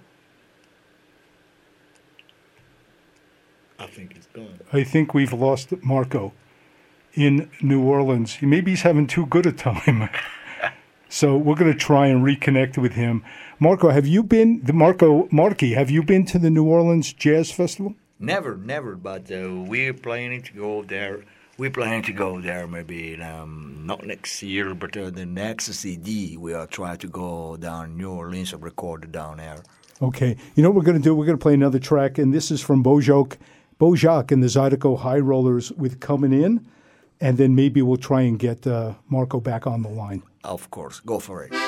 [3.78, 4.58] I think he's gone.
[4.72, 6.32] I think we've lost Marco
[7.16, 8.36] in New Orleans.
[8.40, 10.08] Maybe he's having too good a time.
[11.08, 13.24] so we're going to try and reconnect with him.
[13.58, 17.50] Marco, have you been, the Marco Marchi, have you been to the New Orleans Jazz
[17.50, 17.94] Festival?
[18.18, 18.94] Never, never.
[18.96, 21.24] But uh, we're planning to go there.
[21.58, 26.36] We're planning to go there maybe um, not next year, but uh, the next CD
[26.36, 29.62] we are trying to go down New Orleans and record down there.
[30.02, 30.36] Okay.
[30.54, 31.14] You know what we're going to do?
[31.14, 33.38] We're going to play another track, and this is from Bojac,
[33.80, 36.66] Bojac and the Zydeco High Rollers with Coming In,
[37.20, 40.22] and then maybe we'll try and get uh, Marco back on the line.
[40.44, 41.65] Of course, go for it.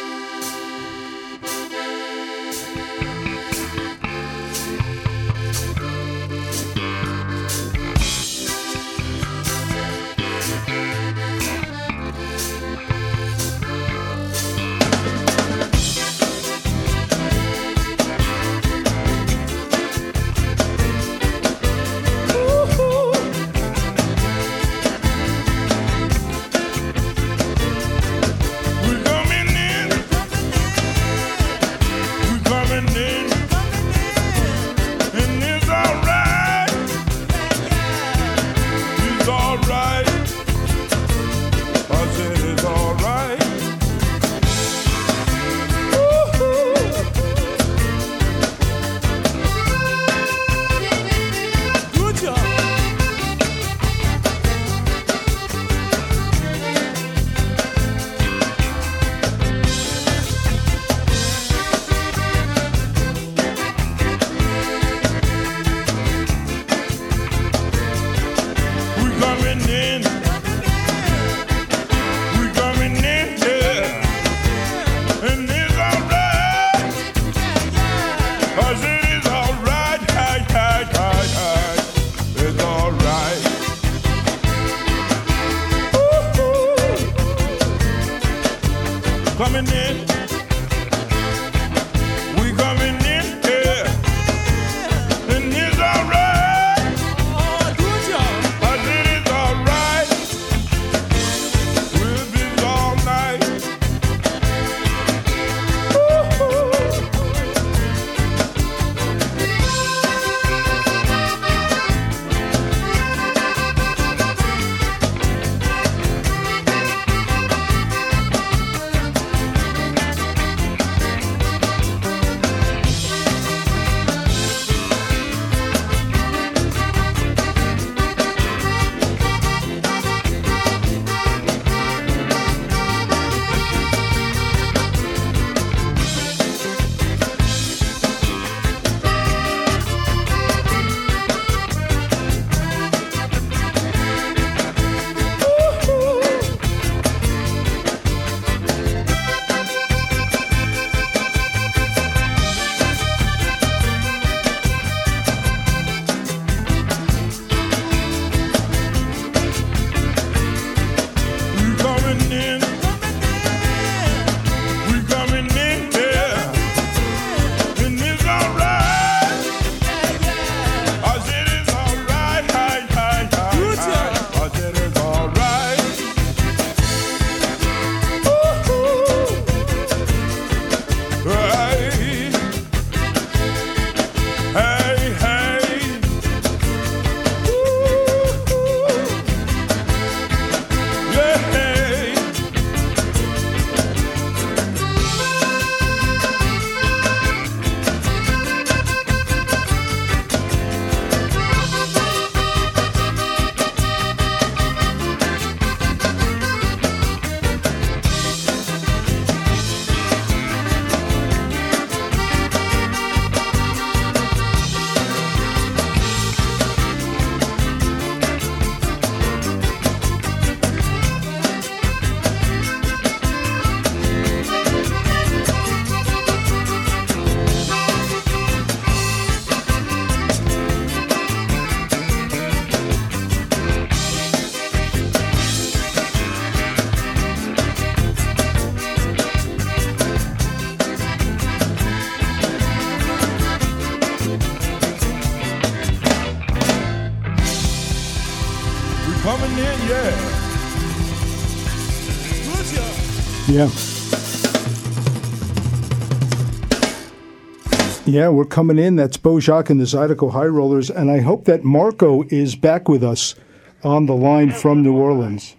[258.18, 258.96] Yeah, we're coming in.
[258.96, 263.04] That's Bojack and the Zydeco High Rollers, and I hope that Marco is back with
[263.04, 263.36] us
[263.84, 265.54] on the line from New Orleans.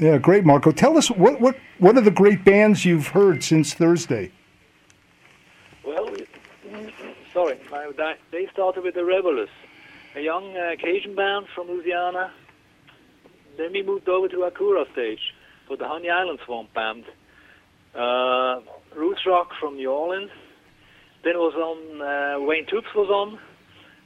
[0.00, 0.72] Yeah, great, Marco.
[0.72, 4.32] Tell us what what what are the great bands you've heard since Thursday?
[5.84, 6.08] Well,
[7.34, 7.58] sorry,
[8.32, 9.50] they started with the Revelers,
[10.14, 12.32] a young uh, Cajun band from Louisiana.
[13.58, 15.34] Then we moved over to Acura stage
[15.68, 17.04] for the Honey Island Swamp Band.
[17.94, 18.60] Uh,
[18.94, 20.30] Roots Rock from New Orleans.
[21.26, 23.36] Then was on, uh, Wayne Toups was on,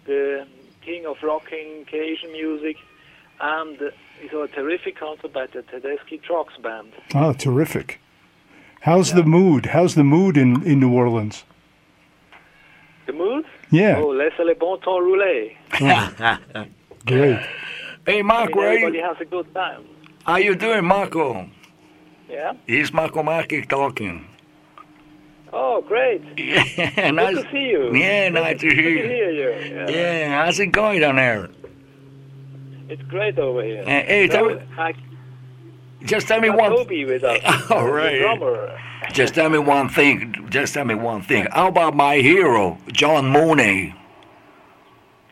[0.06, 0.46] the
[0.80, 2.78] king of rocking Cajun music.
[3.38, 3.90] And uh,
[4.22, 6.94] we saw a terrific concert by the Tedeschi Trucks Band.
[7.14, 8.00] Oh, terrific.
[8.80, 9.66] How's the mood?
[9.66, 11.44] How's the mood in, in New Orleans?
[13.04, 13.44] The mood?
[13.70, 13.98] Yeah.
[13.98, 15.50] Oh, laissez le bon temps rouler.
[17.06, 17.38] Great.
[18.06, 19.84] Hey, I Marco, mean, how everybody you, has a good time.
[20.24, 21.50] how you doing, Marco?
[22.30, 22.54] Yeah?
[22.66, 24.26] It's Marco Marchi talking.
[25.52, 26.22] Oh, great.
[26.38, 27.94] Yeah, nice Good to see you.
[27.94, 29.02] Yeah, nice to hear to you.
[29.04, 29.74] hear you.
[29.74, 29.88] Yeah.
[29.90, 31.48] Yeah, how's it going down there?
[32.88, 33.82] It's great over here.
[33.82, 34.94] Uh, hey, tell me- I
[36.02, 36.70] Just tell me one.
[36.70, 37.40] Toby with us.
[37.70, 38.20] All right.
[39.12, 40.46] Just tell me one thing.
[40.50, 41.46] Just tell me one thing.
[41.52, 43.94] How about my hero, John Mooney?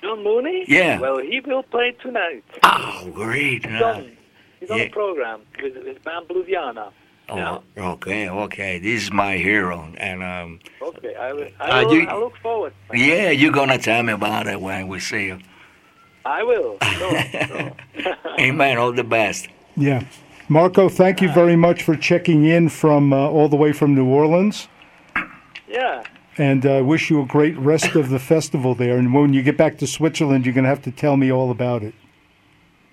[0.03, 0.65] John Mooney?
[0.69, 1.01] Yeah.
[1.01, 2.45] Well, he will play tonight.
[2.63, 3.67] Oh, great.
[3.67, 4.17] He's on,
[4.61, 6.93] he's on the program with, with Band Bluesiana.
[7.31, 8.79] Oh, okay, okay.
[8.79, 12.37] This is my hero, and um, Okay, I, will, Uh, I, will, you- I look
[12.39, 12.73] forward.
[12.95, 15.39] yeah, you're gonna tell me about it when we see you.
[16.25, 16.77] I will.
[16.83, 17.73] Sure, sure.
[18.41, 18.79] Amen.
[18.79, 19.49] All the best.
[19.77, 20.05] Yeah.
[20.49, 24.07] Marco, thank you very much for checking in from uh, all the way from New
[24.07, 24.69] Orleans.
[25.69, 26.03] yeah.
[26.39, 28.97] And I uh, wish you a great rest of the festival there.
[28.97, 31.51] And when you get back to Switzerland, you're going to have to tell me all
[31.51, 31.95] about it.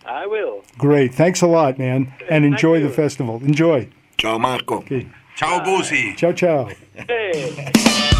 [0.05, 0.63] I will.
[0.77, 1.13] Great.
[1.13, 2.11] Thanks a lot, man.
[2.29, 3.37] And enjoy the festival.
[3.43, 3.87] Enjoy.
[4.17, 4.75] Ciao, Marco.
[4.77, 5.07] Okay.
[5.35, 6.15] Ciao, Busi.
[6.15, 6.69] Ciao, ciao.
[7.07, 8.13] Hey.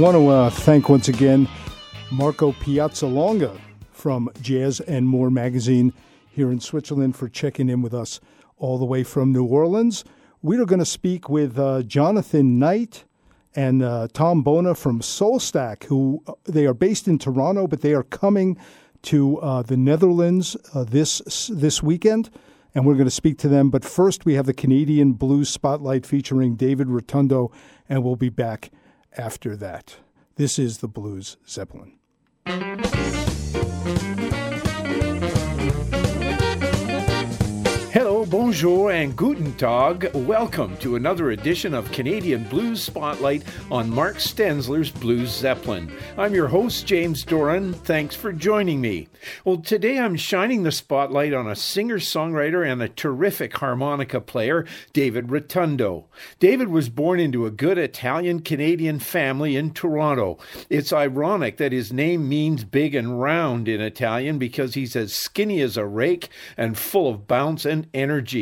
[0.00, 1.46] Want to uh, thank once again
[2.10, 3.60] Marco Piazzalonga
[3.92, 5.92] from Jazz and More magazine
[6.30, 8.18] here in Switzerland for checking in with us
[8.56, 10.02] all the way from New Orleans.
[10.40, 13.04] We are going to speak with uh, Jonathan Knight
[13.54, 17.92] and uh, Tom Bona from Soulstack, who uh, they are based in Toronto, but they
[17.92, 18.56] are coming
[19.02, 22.30] to uh, the Netherlands uh, this this weekend,
[22.74, 23.68] and we're going to speak to them.
[23.68, 27.52] But first, we have the Canadian Blues Spotlight featuring David Rotundo,
[27.86, 28.70] and we'll be back
[29.16, 29.96] after that.
[30.36, 31.98] This is the Blues Zeppelin.
[38.50, 40.10] Bonjour, and guten tag.
[40.12, 45.88] Welcome to another edition of Canadian Blues Spotlight on Mark Stensler's Blues Zeppelin.
[46.18, 47.72] I'm your host, James Doran.
[47.72, 49.06] Thanks for joining me.
[49.44, 54.66] Well, today I'm shining the spotlight on a singer songwriter and a terrific harmonica player,
[54.92, 56.06] David Rotundo.
[56.40, 60.38] David was born into a good Italian Canadian family in Toronto.
[60.68, 65.60] It's ironic that his name means big and round in Italian because he's as skinny
[65.60, 68.39] as a rake and full of bounce and energy.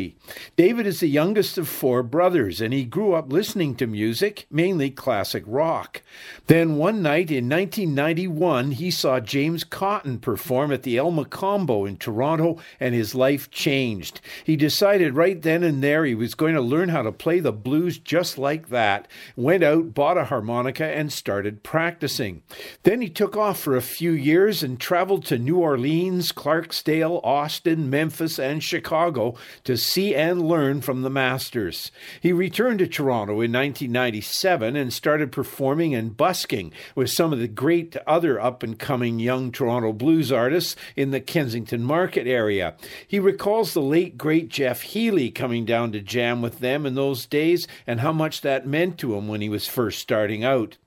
[0.55, 4.89] David is the youngest of four brothers, and he grew up listening to music, mainly
[4.89, 6.01] classic rock.
[6.47, 11.97] Then one night in 1991, he saw James Cotton perform at the El Mocambo in
[11.97, 14.21] Toronto, and his life changed.
[14.43, 17.51] He decided right then and there he was going to learn how to play the
[17.51, 22.41] blues just like that, went out, bought a harmonica, and started practicing.
[22.83, 27.89] Then he took off for a few years and traveled to New Orleans, Clarksdale, Austin,
[27.89, 31.91] Memphis, and Chicago to see and learn from the masters.
[32.21, 37.47] He returned to Toronto in 1997 and started performing and busking with some of the
[37.47, 42.75] great other up and coming young Toronto blues artists in the Kensington Market area.
[43.07, 47.25] He recalls the late great Jeff Healey coming down to jam with them in those
[47.25, 50.77] days and how much that meant to him when he was first starting out.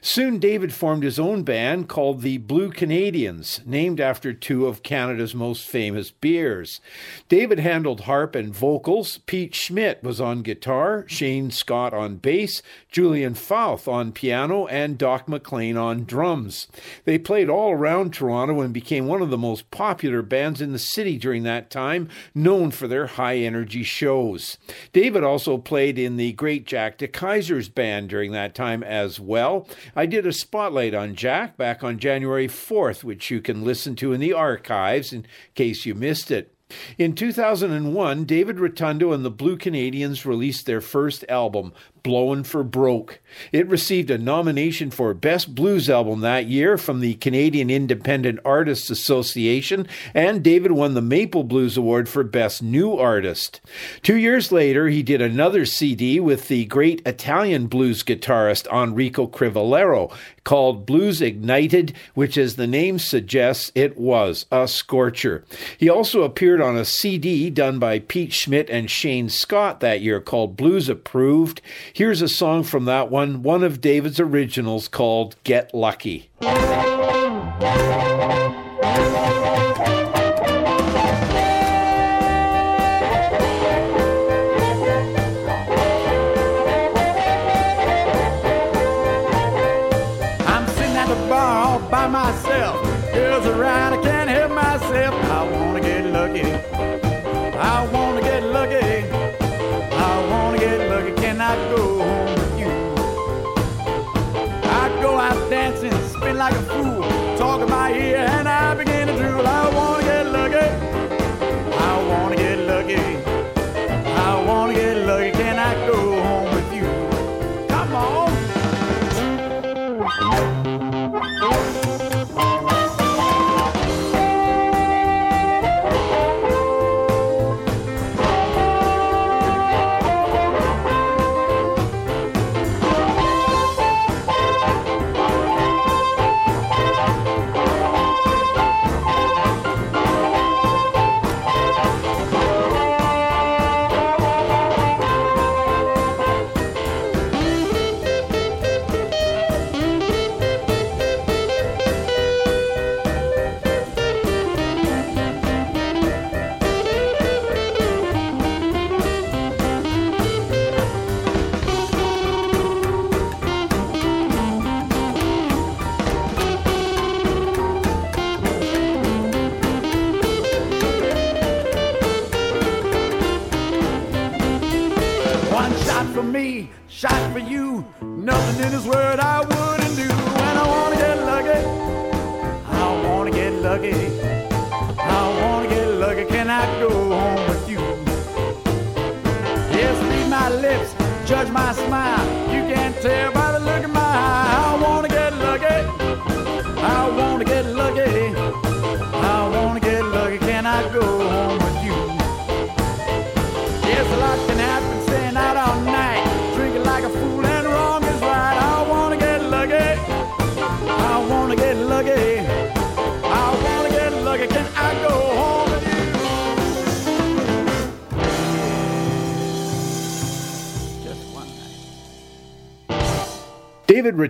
[0.00, 5.34] Soon David formed his own band called the Blue Canadians, named after two of Canada's
[5.34, 6.80] most famous beers.
[7.28, 13.34] David handled harp and vocals, Pete Schmidt was on guitar, Shane Scott on bass, Julian
[13.34, 16.68] Fauth on piano, and Doc McLean on drums.
[17.04, 20.78] They played all around Toronto and became one of the most popular bands in the
[20.78, 24.58] city during that time, known for their high energy shows.
[24.92, 29.57] David also played in the great Jack de Keyzer's band during that time as well.
[29.96, 34.12] I did a spotlight on Jack back on January 4th, which you can listen to
[34.12, 36.54] in the archives in case you missed it.
[36.98, 41.72] In 2001, David Rotundo and the Blue Canadians released their first album,
[42.02, 43.20] Blowin' for Broke.
[43.52, 48.90] It received a nomination for Best Blues Album that year from the Canadian Independent Artists
[48.90, 53.60] Association, and David won the Maple Blues Award for Best New Artist.
[54.02, 60.14] Two years later, he did another CD with the great Italian blues guitarist Enrico Crivellaro
[60.48, 65.44] called Blues Ignited, which, as the name suggests, it was a scorcher.
[65.76, 70.22] He also appeared on a CD done by Pete Schmidt and Shane Scott that year
[70.22, 71.60] called Blues Approved.
[71.92, 76.30] Here's a song from that one, one of David's originals called Get Lucky.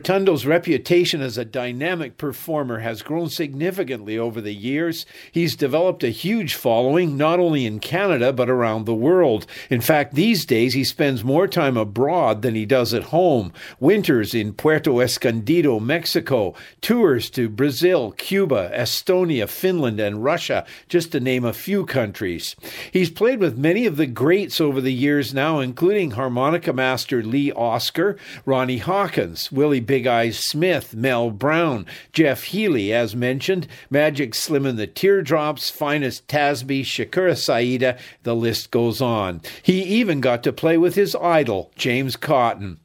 [0.08, 5.04] Rotundo's reputation as a dynamic performer has grown significantly over the years.
[5.30, 9.44] He's developed a huge following, not only in Canada, but around the world.
[9.68, 13.52] In fact, these days he spends more time abroad than he does at home.
[13.80, 21.20] Winters in Puerto Escondido, Mexico, tours to Brazil, Cuba, Estonia, Finland, and Russia, just to
[21.20, 22.56] name a few countries.
[22.90, 27.52] He's played with many of the greats over the years now, including harmonica master Lee
[27.52, 28.16] Oskar,
[28.46, 34.78] Ronnie Hawkins, Willie Big Eyes Smith, Mel Brown, Jeff Healey, as mentioned, Magic Slim and
[34.78, 39.40] the Teardrops, Finis Tasby, Shakura S'Aida, the list goes on.
[39.60, 42.78] He even got to play with his idol, James Cotton.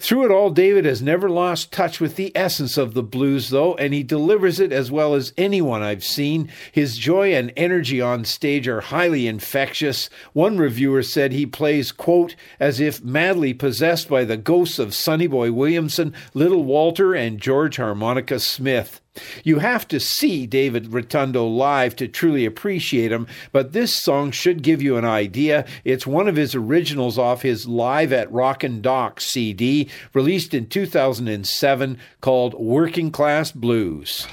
[0.00, 3.74] Through it all, David has never lost touch with the essence of the blues, though,
[3.74, 6.50] and he delivers it as well as anyone I've seen.
[6.70, 10.08] His joy and energy on stage are highly infectious.
[10.32, 15.26] One reviewer said he plays, quote, as if madly possessed by the ghosts of Sonny
[15.26, 19.00] Boy Williamson, Little Walter, and George Harmonica Smith.
[19.44, 24.62] You have to see David Rotundo live to truly appreciate him, but this song should
[24.62, 25.64] give you an idea.
[25.84, 31.98] It's one of his originals off his Live at Rockin' Dock CD, released in 2007,
[32.20, 34.26] called Working Class Blues.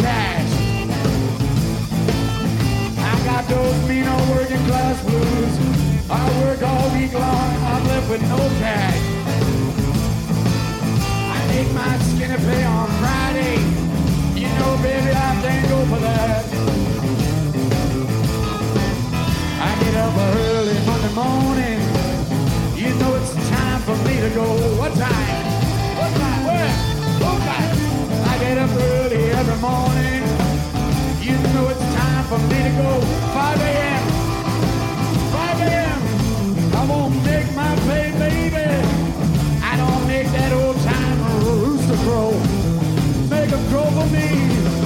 [0.00, 0.52] Cash.
[2.98, 5.54] I got those mean old working class blues.
[6.10, 9.00] I work all week long, I'm left with no cash.
[11.34, 13.56] I take my skinny pay on Friday.
[14.40, 16.44] You know, baby, I can't go for that.
[19.60, 21.80] I get up early Monday morning.
[22.76, 24.46] You know it's time for me to go.
[24.78, 25.41] What time?
[32.76, 33.00] Go.
[33.00, 34.02] 5 a.m.
[35.32, 35.98] 5 a.m.
[36.74, 38.68] I won't make my pay, baby.
[39.62, 42.32] I don't make that old time rooster crow.
[43.30, 44.81] Make a crow for me.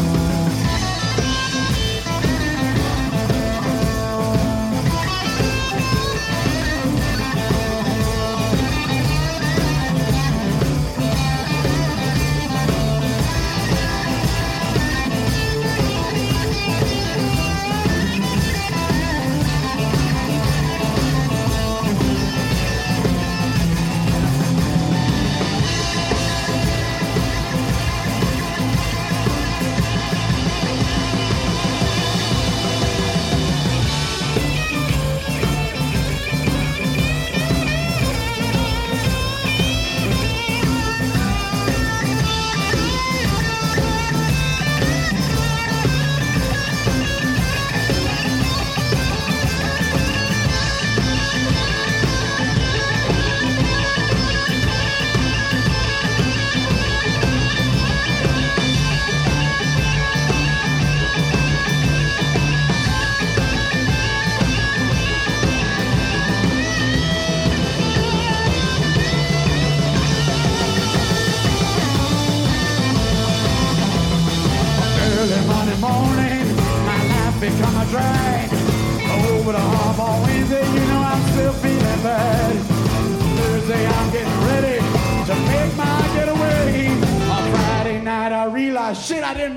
[89.07, 89.56] Shit I didn't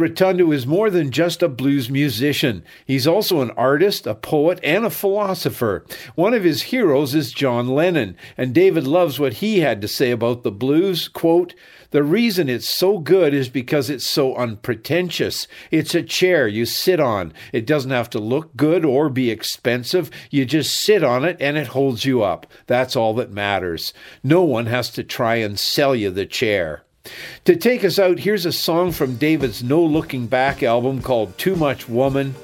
[0.00, 2.64] Rotundo is more than just a blues musician.
[2.86, 5.84] He's also an artist, a poet, and a philosopher.
[6.14, 10.10] One of his heroes is John Lennon, and David loves what he had to say
[10.10, 11.06] about the blues.
[11.06, 11.54] Quote,
[11.90, 15.48] the reason it's so good is because it's so unpretentious.
[15.70, 17.32] It's a chair you sit on.
[17.52, 20.10] It doesn't have to look good or be expensive.
[20.30, 22.46] You just sit on it and it holds you up.
[22.66, 23.92] That's all that matters.
[24.22, 26.84] No one has to try and sell you the chair.
[27.44, 31.56] To take us out, here's a song from David's No Looking Back album called Too
[31.56, 32.34] Much Woman.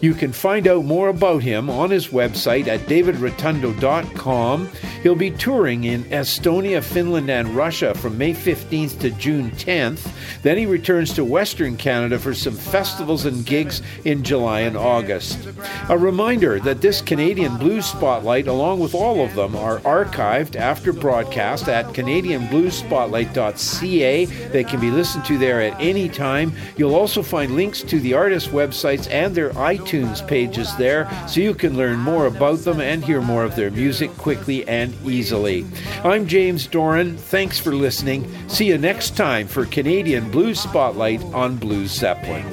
[0.00, 4.68] You can find out more about him on his website at davidrotundo.com.
[5.02, 10.10] He'll be touring in Estonia, Finland, and Russia from May 15th to June 10th.
[10.42, 15.48] Then he returns to Western Canada for some festivals and gigs in July and August.
[15.88, 20.92] A reminder that this Canadian Blues Spotlight, along with all of them, are archived after
[20.92, 24.24] broadcast at CanadianBluesSpotlight.ca.
[24.26, 26.52] They can be listened to there at any time.
[26.76, 29.86] You'll also find links to the artists' websites and their iTunes
[30.26, 34.10] pages there so you can learn more about them and hear more of their music
[34.18, 35.64] quickly and easily.
[36.04, 37.16] I'm James Doran.
[37.16, 38.30] Thanks for listening.
[38.48, 42.44] See you next time for Canadian Blues Spotlight on Blues Zeppelin.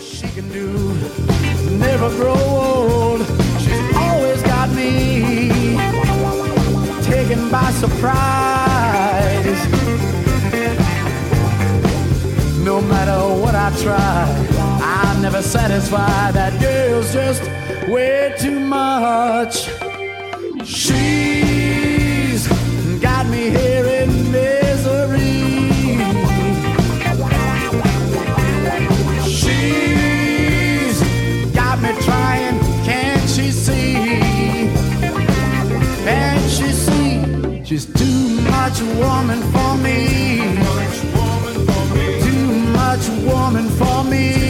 [1.80, 3.22] Never grow old.
[3.60, 5.60] She's always got me
[7.04, 8.24] taken by surprise.
[12.64, 14.53] No matter what I try,
[15.14, 16.34] I'm never satisfied.
[16.34, 17.44] That girl's just
[17.88, 19.70] way too much.
[20.66, 22.48] She's
[23.00, 25.70] got me here in misery.
[29.30, 31.00] She's
[31.54, 33.94] got me trying, can't she see?
[36.06, 37.64] Can't she see?
[37.64, 40.58] She's too much woman for me.
[42.24, 44.24] Too much woman for me.
[44.36, 44.43] Oh,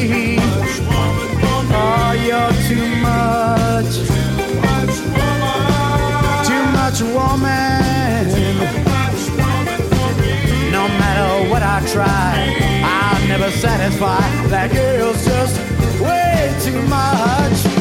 [11.88, 14.22] try, I'll never satisfy.
[14.48, 15.60] That girl's just
[16.00, 17.73] way too much.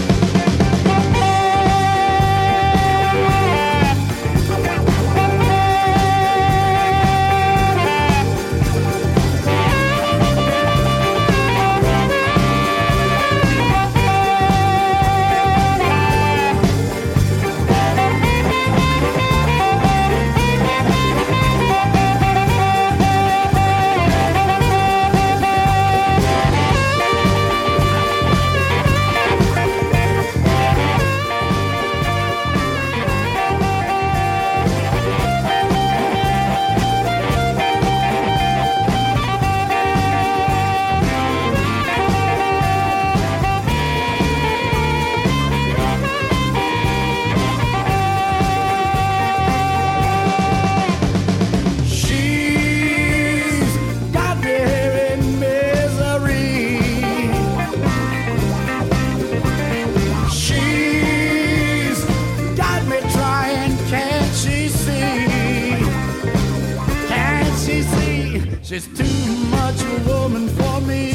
[68.73, 69.05] She's too
[69.51, 71.13] much a woman for me.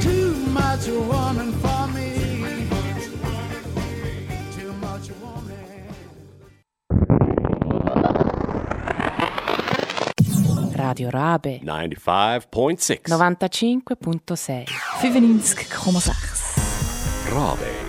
[0.00, 2.10] Too much a woman for me.
[4.56, 5.54] Too much a woman.
[10.76, 17.83] Radio Rabe 95.6 95.6 95,6 Rabe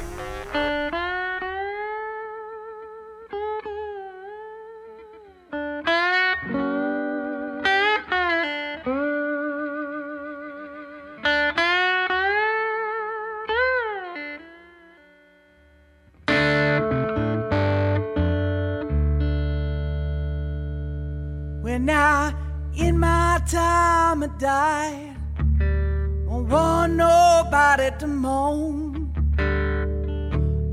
[24.37, 25.15] died,
[26.27, 29.13] don't want nobody to moan.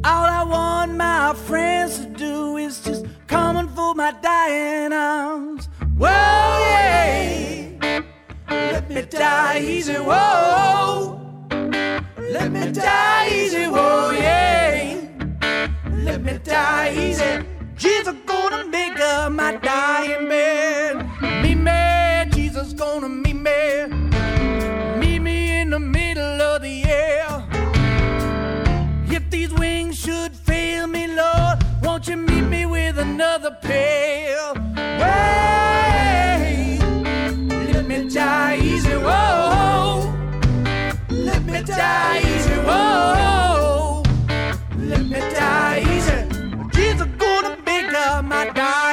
[0.05, 5.69] All I want my friends to do is just come and for my dying arms.
[5.97, 8.01] Whoa, yeah.
[8.49, 11.21] Let me die easy, whoa.
[12.19, 15.01] Let me die easy, whoa, yeah.
[15.91, 17.45] Let me die easy.
[17.77, 20.97] Jesus gonna make up my dying bed.
[21.43, 21.53] Me,
[22.33, 23.87] Jesus gonna meet me.
[24.99, 27.45] Meet me in the middle of the air.
[29.07, 34.55] If these wings should fail me, Lord, won't you meet me with another pair?
[35.03, 36.79] Way,
[37.73, 40.15] let me die easy, whoa.
[41.11, 44.03] Let me die easy, whoa.
[44.79, 46.19] Let me die easy.
[46.77, 48.92] Jesus gonna make up my dying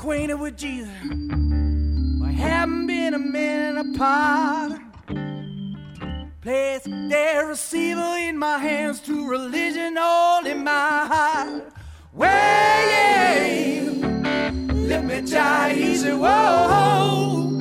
[0.00, 0.88] acquainted with Jesus,
[2.24, 4.80] I haven't been a minute apart.
[6.40, 11.70] Place their receiver in my hands to religion all in my heart.
[12.14, 12.30] Well,
[14.72, 17.58] let me die easy, whoa.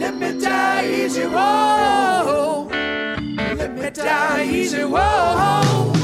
[0.00, 2.70] Let me die easy, whoa.
[2.70, 6.01] Let me die easy, whoa.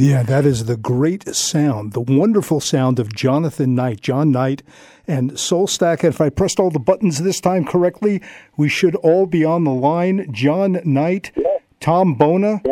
[0.00, 4.62] Yeah, that is the great sound, the wonderful sound of Jonathan Knight, Jon Knight,
[5.08, 6.04] and Soulstack.
[6.04, 8.22] And if I pressed all the buttons this time correctly,
[8.56, 10.32] we should all be on the line.
[10.32, 11.32] Jon Knight,
[11.80, 12.62] Tom Bona.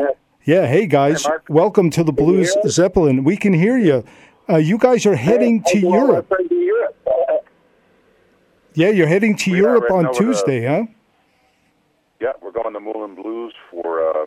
[0.45, 3.25] Yeah, hey guys, welcome to the Blues Zeppelin.
[3.25, 4.05] We can hear you.
[4.49, 6.33] Uh, you guys are heading to Europe.
[8.75, 10.85] Yeah, you're heading to We Europe on to- Tuesday, huh?
[12.21, 14.27] Yeah, we're going to Moulin Blues for uh,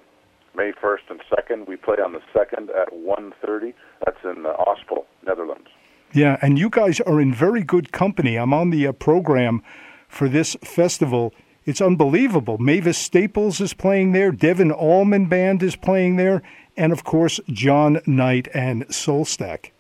[0.60, 1.68] May 1st and 2nd.
[1.70, 3.74] We play on the 2nd at 1.30.
[4.04, 5.70] That's in uh, Ospel, Netherlands.
[6.12, 8.36] Yeah, and you guys are in very good company.
[8.36, 9.64] I'm on the uh, program
[10.10, 11.34] for this festival.
[11.64, 12.58] It's unbelievable.
[12.58, 16.42] Mavis Staples is playing there, Devon Allman Band is playing there,
[16.76, 19.72] and of course, Jon Knight and Soulstack.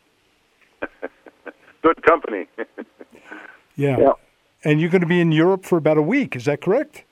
[1.81, 2.47] Good company.
[3.75, 3.97] Yeah.
[3.97, 4.11] Yeah.
[4.65, 7.05] And you're going to be in Europe for about a week, is that correct?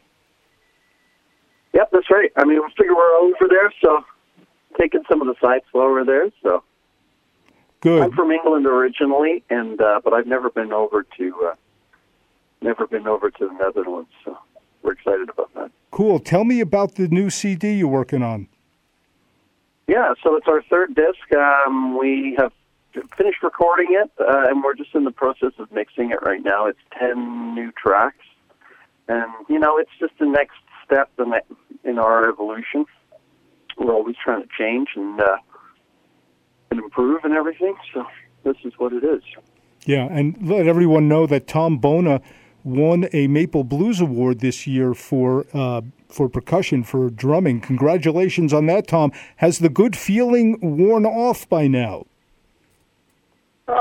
[1.78, 2.32] Yep, that's right.
[2.36, 4.04] I mean, we figure we're over there, so
[4.82, 6.32] taking some of the sites over there.
[6.42, 6.64] So
[7.82, 8.02] Good.
[8.02, 11.56] I'm from England originally, and uh, but I've never been over to uh,
[12.64, 14.10] never been over to the Netherlands.
[14.26, 14.36] So
[14.82, 15.70] we're excited about that.
[15.92, 16.18] Cool.
[16.18, 18.48] Tell me about the new CD you're working on.
[19.86, 21.32] Yeah, so it's our third disc.
[21.36, 22.54] Um, we have
[23.16, 26.66] finished recording it, uh, and we're just in the process of mixing it right now.
[26.66, 28.26] It's ten new tracks,
[29.08, 30.56] and you know, it's just the next
[30.88, 31.42] step in, the,
[31.84, 32.86] in our evolution.
[33.78, 35.38] We're always trying to change and uh,
[36.72, 37.76] and improve and everything.
[37.94, 38.06] So
[38.44, 39.22] this is what it is.
[39.86, 42.22] Yeah, and let everyone know that Tom Bona
[42.64, 47.62] won a Maple Blues Award this year for uh, for percussion for drumming.
[47.62, 49.12] Congratulations on that, Tom.
[49.38, 52.06] Has the good feeling worn off by now?
[53.68, 53.74] Uh,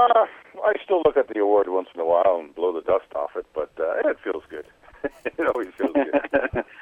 [0.65, 3.31] I still look at the award once in a while and blow the dust off
[3.37, 4.67] it, but uh, it feels good.
[5.25, 6.65] it always feels good.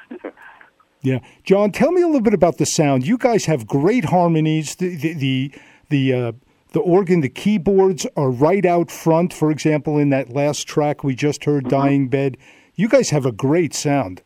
[1.01, 3.05] Yeah, John, tell me a little bit about the sound.
[3.05, 4.75] You guys have great harmonies.
[4.75, 5.53] The the the
[5.89, 6.31] the, uh,
[6.71, 9.31] the organ, the keyboards are right out front.
[9.31, 12.37] For example, in that last track we just heard, "Dying Bed,"
[12.73, 14.23] you guys have a great sound.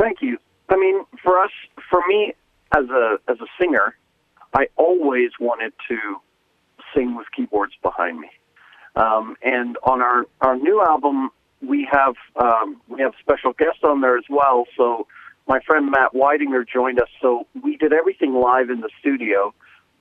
[0.00, 0.38] Thank you.
[0.68, 1.52] I mean, for us,
[1.88, 2.34] for me
[2.76, 3.96] as a as a singer,
[4.52, 5.98] I always wanted to
[6.94, 8.30] sing with keyboards behind me.
[8.96, 11.30] Um, and on our our new album,
[11.68, 14.64] we have um, we have special guests on there as well.
[14.76, 15.06] So
[15.46, 17.08] my friend Matt Weidinger joined us.
[17.20, 19.54] So we did everything live in the studio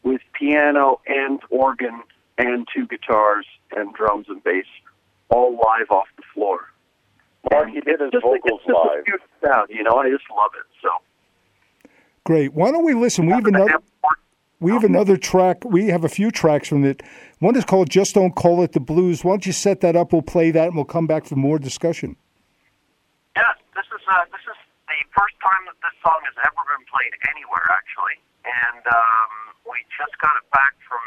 [0.04, 2.02] with piano and organ
[2.38, 3.46] and two guitars
[3.76, 4.66] and drums and bass,
[5.30, 6.60] all live off the floor.
[7.52, 9.54] Mark, he did his Just like, vocals it's just a live.
[9.54, 9.98] sound, you know.
[9.98, 10.66] I just love it.
[10.82, 11.90] So
[12.26, 12.54] Great.
[12.54, 13.26] Why don't we listen?
[13.26, 13.80] We have another.
[14.64, 15.66] We have another track.
[15.66, 17.04] We have a few tracks from it.
[17.40, 20.14] One is called "Just Don't Call It the Blues." Why don't you set that up?
[20.14, 22.16] We'll play that, and we'll come back for more discussion.
[23.36, 23.44] Yeah,
[23.76, 24.56] this is uh, this is
[24.88, 28.16] the first time that this song has ever been played anywhere, actually,
[28.48, 29.32] and um,
[29.68, 31.04] we just got it back from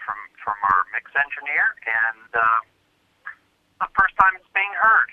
[0.00, 2.58] from from our mix engineer, and uh,
[3.84, 5.12] the first time it's being heard.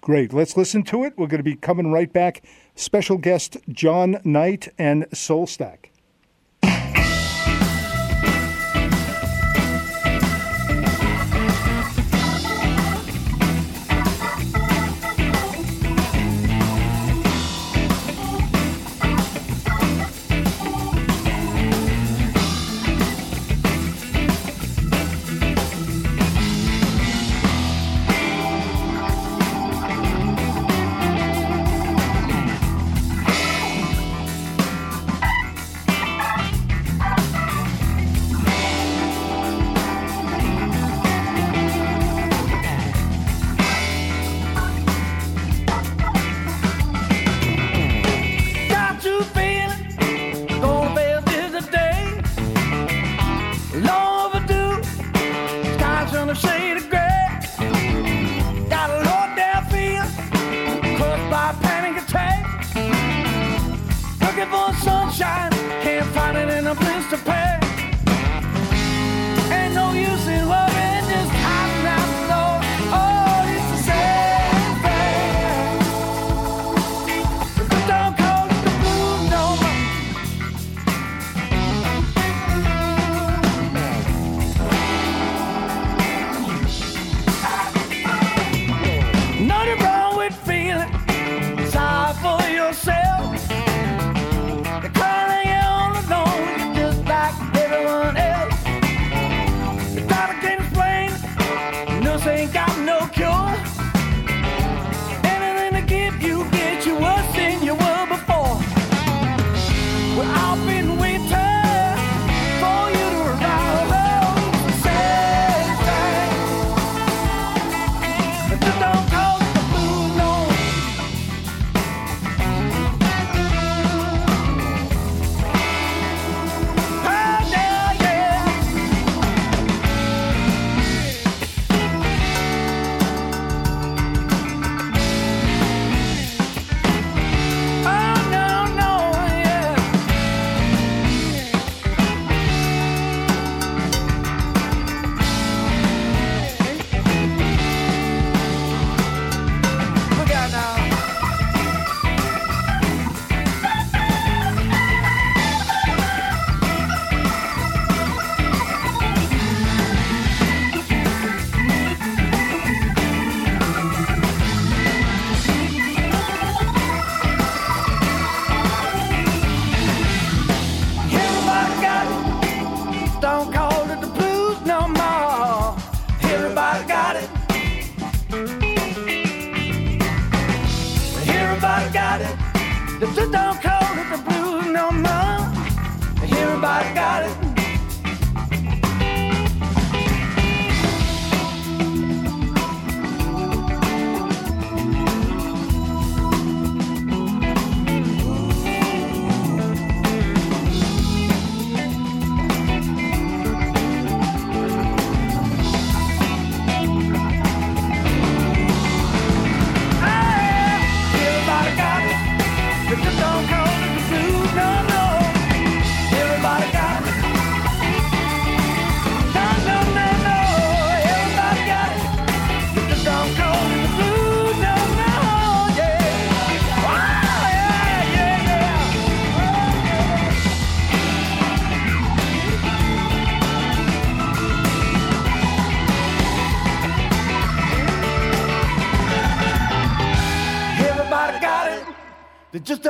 [0.00, 0.32] Great.
[0.32, 1.14] Let's listen to it.
[1.16, 2.42] We're going to be coming right back.
[2.74, 5.46] Special guest Jon Knight and Soul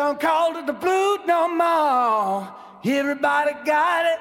[0.09, 2.49] don't call it the blues no more.
[2.83, 4.19] Everybody got it.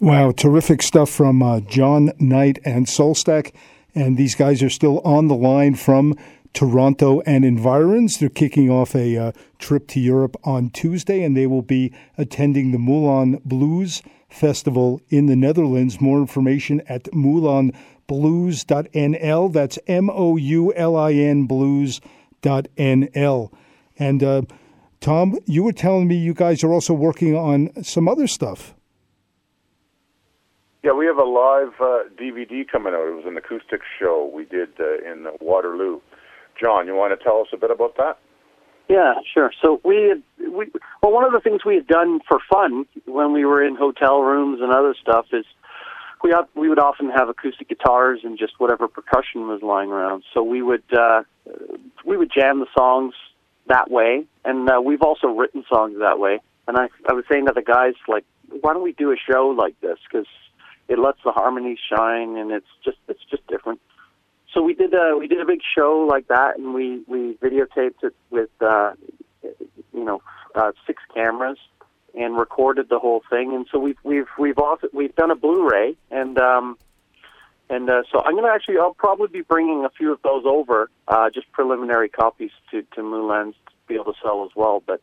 [0.00, 3.52] Wow, terrific stuff from uh, Jon Knight and Soulstack.
[3.94, 6.16] And these guys are still on the line from
[6.54, 8.18] Toronto and environs.
[8.18, 9.30] They're kicking off a uh,
[9.60, 15.26] trip to Europe on Tuesday, and they will be attending the Moulin Blues Festival in
[15.26, 16.00] the Netherlands.
[16.00, 19.52] More information at moulinblues.nl.
[19.52, 22.02] That's M O U L I N blues.nl.
[23.96, 24.42] And uh,
[25.04, 28.74] Tom, you were telling me you guys are also working on some other stuff.
[30.82, 33.06] Yeah, we have a live uh, DVD coming out.
[33.06, 36.00] It was an acoustic show we did uh, in Waterloo.
[36.58, 38.16] John, you want to tell us a bit about that?
[38.88, 39.52] Yeah, sure.
[39.60, 40.70] So we had, we
[41.02, 44.22] well one of the things we had done for fun when we were in hotel
[44.22, 45.44] rooms and other stuff is
[46.22, 50.24] we op- we would often have acoustic guitars and just whatever percussion was lying around.
[50.32, 51.24] So we would uh,
[52.06, 53.12] we would jam the songs
[53.66, 56.40] that way, and uh, we've also written songs that way.
[56.66, 58.24] And I I was saying to the guys like,
[58.60, 59.98] why don't we do a show like this?
[60.10, 60.26] Because
[60.88, 63.80] it lets the harmonies shine, and it's just it's just different.
[64.52, 68.02] So we did a we did a big show like that, and we we videotaped
[68.02, 68.92] it with uh,
[69.42, 70.22] you know
[70.54, 71.58] uh, six cameras
[72.14, 73.54] and recorded the whole thing.
[73.54, 76.78] And so we've we've we've also we've done a Blu-ray, and um,
[77.74, 80.90] and uh, so I'm gonna actually I'll probably be bringing a few of those over,
[81.08, 84.82] uh, just preliminary copies to to Moulins to be able to sell as well.
[84.86, 85.00] But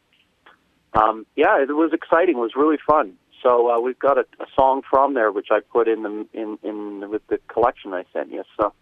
[0.93, 2.37] um, yeah, it was exciting.
[2.37, 3.13] It was really fun.
[3.43, 6.57] So uh, we've got a, a song from there which I put in the in
[6.63, 8.43] in with the collection I sent you.
[8.59, 8.73] So.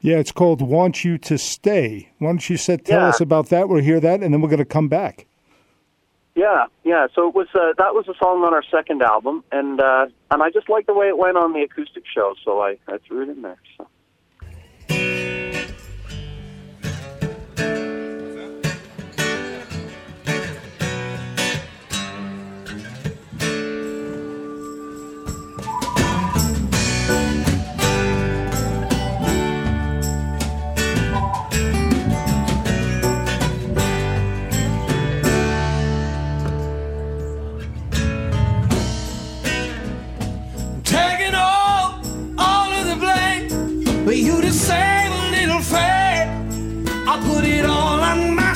[0.00, 2.10] Yeah, it's called Want You to Stay.
[2.18, 3.08] Why don't you set, tell Yeah.
[3.08, 3.68] us about that?
[3.68, 5.26] We'll hear that, and then we're going to come back.
[6.38, 7.08] Yeah, yeah.
[7.16, 10.40] So it was uh, that was a song on our second album, and uh, and
[10.40, 13.22] I just liked the way it went on the acoustic show, so I, I threw
[13.22, 13.58] it in there.
[13.76, 13.88] So.
[47.20, 48.47] Put it all on my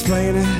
[0.00, 0.59] explain it.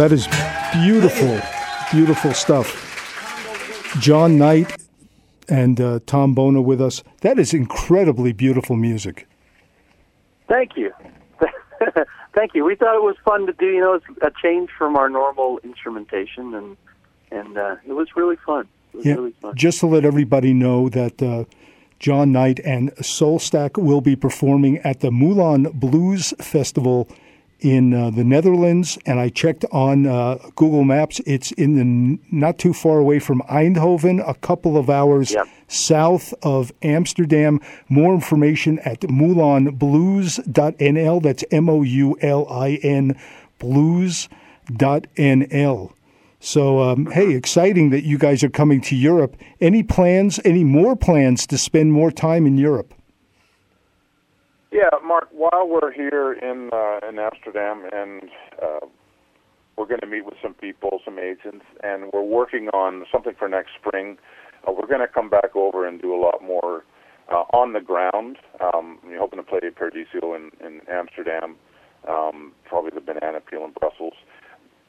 [0.00, 0.26] That is
[0.72, 1.38] beautiful,
[1.92, 2.72] beautiful stuff.
[4.00, 4.74] Jon Knight
[5.46, 7.02] and uh, Tom Bona with us.
[7.20, 9.28] That is incredibly beautiful music.
[10.48, 10.90] Thank you.
[12.34, 12.64] Thank you.
[12.64, 13.66] We thought it was fun to do.
[13.66, 16.78] You know, it's a change from our normal instrumentation, and
[17.30, 18.66] and uh, it was really fun.
[18.94, 19.54] Was Yeah, really fun.
[19.54, 21.44] just to let everybody know that uh,
[21.98, 27.06] Jon Knight and Soulstack will be performing at the Moulin Blues Festival
[27.60, 28.98] in uh, the Netherlands.
[29.06, 33.18] And I checked on uh, Google Maps; it's in the n- not too far away
[33.18, 35.34] from Eindhoven, a couple of hours
[35.68, 37.60] south of Amsterdam.
[37.88, 41.22] More information at moulinblues.nl.
[41.22, 43.18] That's M O U L I N
[43.58, 44.30] blues.nl.
[46.42, 49.36] So, um, hey, exciting that you guys are coming to Europe.
[49.60, 52.94] Any plans, any more plans to spend more time in Europe?
[54.72, 55.28] Yeah, Mark.
[55.32, 58.22] While we're here in uh, in Amsterdam, and
[58.62, 58.86] uh,
[59.76, 63.48] we're going to meet with some people, some agents, and we're working on something for
[63.48, 64.16] next spring.
[64.66, 66.84] Uh, we're going to come back over and do a lot more
[67.32, 68.36] uh, on the ground.
[68.60, 71.56] Um, we're hoping to play Paradiso in, in Amsterdam,
[72.08, 74.14] um, probably the Banana Peel in Brussels.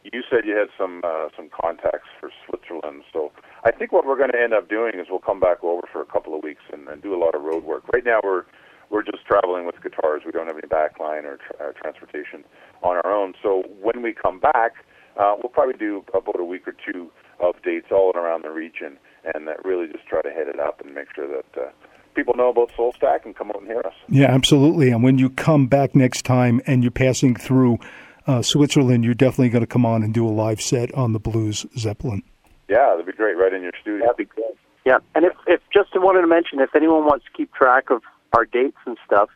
[0.04, 3.32] You said you had some uh, some contacts for Switzerland, so
[3.64, 6.02] I think what we're going to end up doing is we'll come back over for
[6.02, 7.88] a couple of weeks and, and do a lot of road work.
[7.94, 8.44] Right now, we're
[8.92, 10.24] we're just traveling with guitars.
[10.26, 12.44] We don't have any backline or tra- uh, transportation
[12.84, 13.34] on our own.
[13.42, 14.74] So when we come back,
[15.18, 17.10] uh, we'll probably do about a week or two
[17.40, 18.98] of dates all around the region,
[19.34, 21.70] and that really just try to head it up and make sure that uh,
[22.16, 23.94] people know about Soulstack and come out and hear us.
[24.10, 24.90] Yeah, absolutely.
[24.92, 27.80] And when you come back next time and you're passing through
[28.28, 31.20] uh, Switzerland, you're definitely going to come on and do a live set on the
[31.20, 32.24] Blues Zeppelin.
[32.70, 34.06] Yeah, that'd be great, right in your studio.
[34.06, 34.46] That'd be great.
[34.86, 38.02] Yeah, and if if just wanted to mention, if anyone wants to keep track of
[38.34, 39.30] our dates and stuff,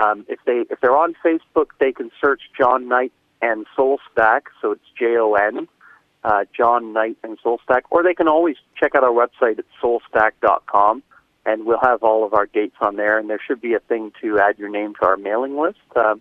[0.00, 4.44] um, if they if they're on Facebook, they can search Jon Knight and Soul Stack.
[4.60, 5.66] So it's J O N,
[6.24, 11.02] uh, Jon Knight and Soulstack, or they can always check out our website at soulstack.com,
[11.46, 13.18] and we'll have all of our dates on there.
[13.18, 16.20] And there should be a thing to add your name to our mailing list, um,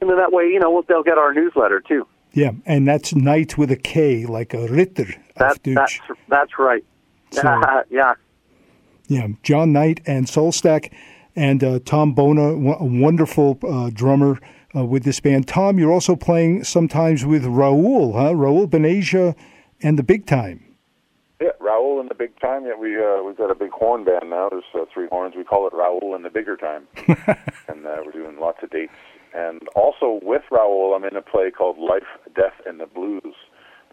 [0.00, 2.06] and then that way, you know, they'll get our newsletter too.
[2.32, 5.06] Yeah, and that's Knight with a K, like a Ritter.
[5.36, 5.98] That, that's
[6.28, 6.84] that's right.
[7.30, 8.12] So- yeah.
[9.08, 10.92] Yeah, Jon Knight and Soulstack,
[11.34, 14.38] and uh, Tom Bona, a wonderful uh, drummer
[14.76, 15.48] uh, with this band.
[15.48, 18.34] Tom, you're also playing sometimes with Raoul, huh?
[18.34, 19.34] Raoul Bhaneja
[19.82, 20.68] and the Big Time.
[21.40, 22.66] Yeah, Raoul and the big time.
[22.66, 24.48] Yeah, we uh, we've got a big horn band now.
[24.48, 25.36] There's uh, three horns.
[25.36, 26.88] We call it Raoul and the bigger time,
[27.68, 28.92] and uh, we're doing lots of dates.
[29.34, 33.34] And also with Raoul, I'm in a play called Life, Death, and the Blues.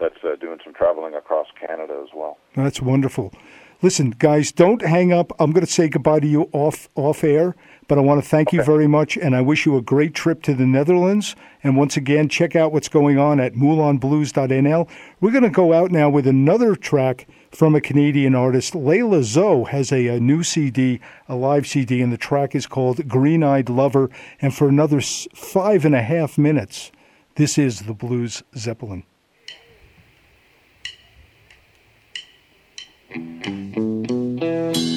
[0.00, 2.36] That's uh, doing some traveling across Canada as well.
[2.56, 3.32] That's wonderful.
[3.82, 5.32] Listen, guys, don't hang up.
[5.38, 7.54] I'm going to say goodbye to you off off air,
[7.88, 10.42] but I want to thank you very much, and I wish you a great trip
[10.44, 11.36] to the Netherlands.
[11.62, 14.88] And once again, check out what's going on at moulinblues.nl.
[15.20, 18.72] We're going to go out now with another track from a Canadian artist.
[18.72, 20.98] Layla Zoe has a, a new CD,
[21.28, 24.08] a live CD, and the track is called Green Eyed Lover.
[24.40, 26.92] And for another five and a half minutes,
[27.34, 29.04] this is the Blues Zeppelin.
[33.08, 34.95] Thank you.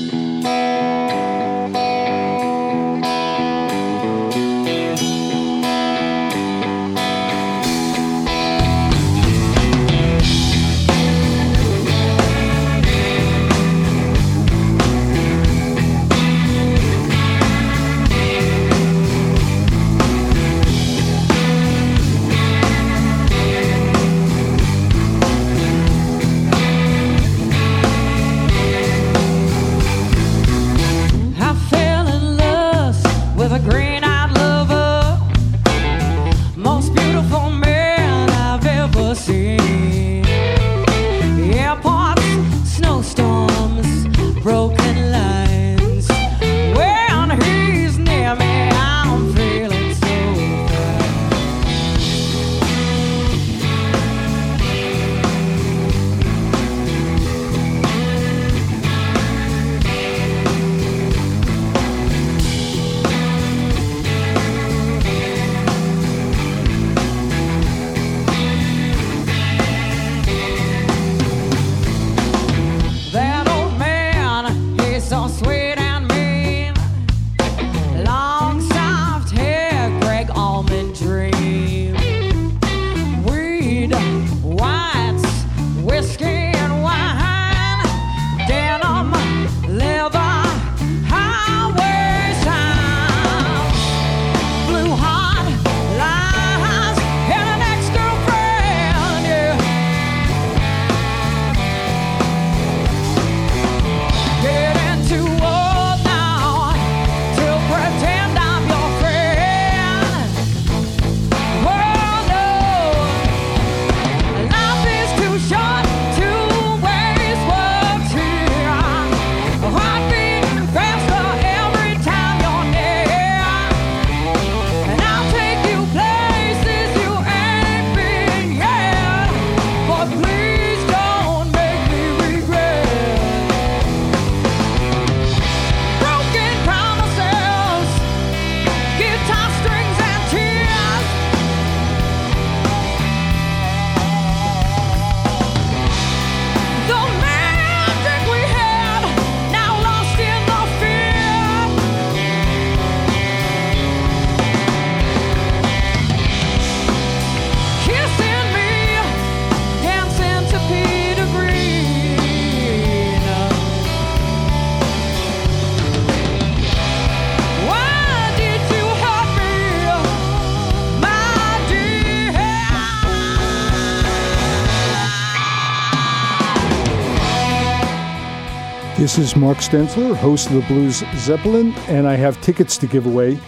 [179.09, 183.07] This is Mark Stensler, host of the Blues Zeppelin, and I have tickets to give
[183.07, 183.39] away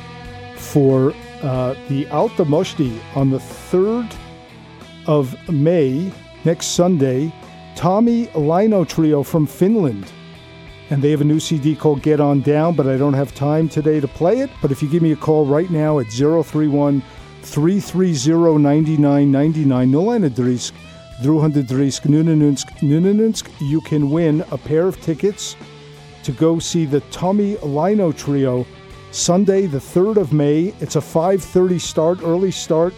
[0.55, 1.13] for
[1.43, 4.11] uh, the Alti Moschti on the 3rd
[5.05, 6.11] of May,
[6.45, 7.31] next Sunday.
[7.75, 10.11] Tomi Leino Trio from Finland.
[10.89, 13.69] And they have a new CD called Get On Down, but I don't have time
[13.69, 14.49] today to play it.
[14.63, 17.03] But if you give me a call right now at 031
[17.43, 20.71] 330 9999, Nolan Adrisk,
[21.21, 25.55] Druhandadrisk, Nunanunsk, Nunanunsk, you can win a pair of tickets
[26.23, 28.65] to go see the Tomi Leino Trio
[29.11, 30.73] Sunday, the 3rd of May.
[30.79, 32.93] It's a 5.30 start, early start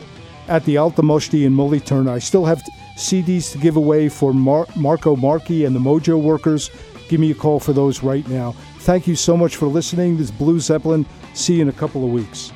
[0.47, 2.09] at the Alti Moschti in Mühlethurnen.
[2.09, 2.61] I still have
[2.95, 6.69] CDs to give away for Mar- Marco Marchi and the Mojo Workers.
[7.09, 8.53] Give me a call for those right now.
[8.79, 10.15] Thank you so much for listening.
[10.17, 11.05] This is Blue Zeppelin.
[11.33, 12.53] See you in a couple of weeks.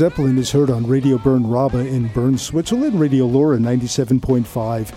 [0.00, 4.94] Zeppelin is heard on Radio Bern Rabe in Bern, Switzerland, Radio LoRa 97.5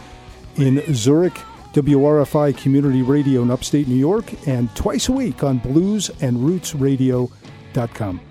[0.55, 1.33] in Zurich,
[1.73, 8.21] WRFI Community Radio in upstate New York, and twice a week on bluesandrootsradio.com.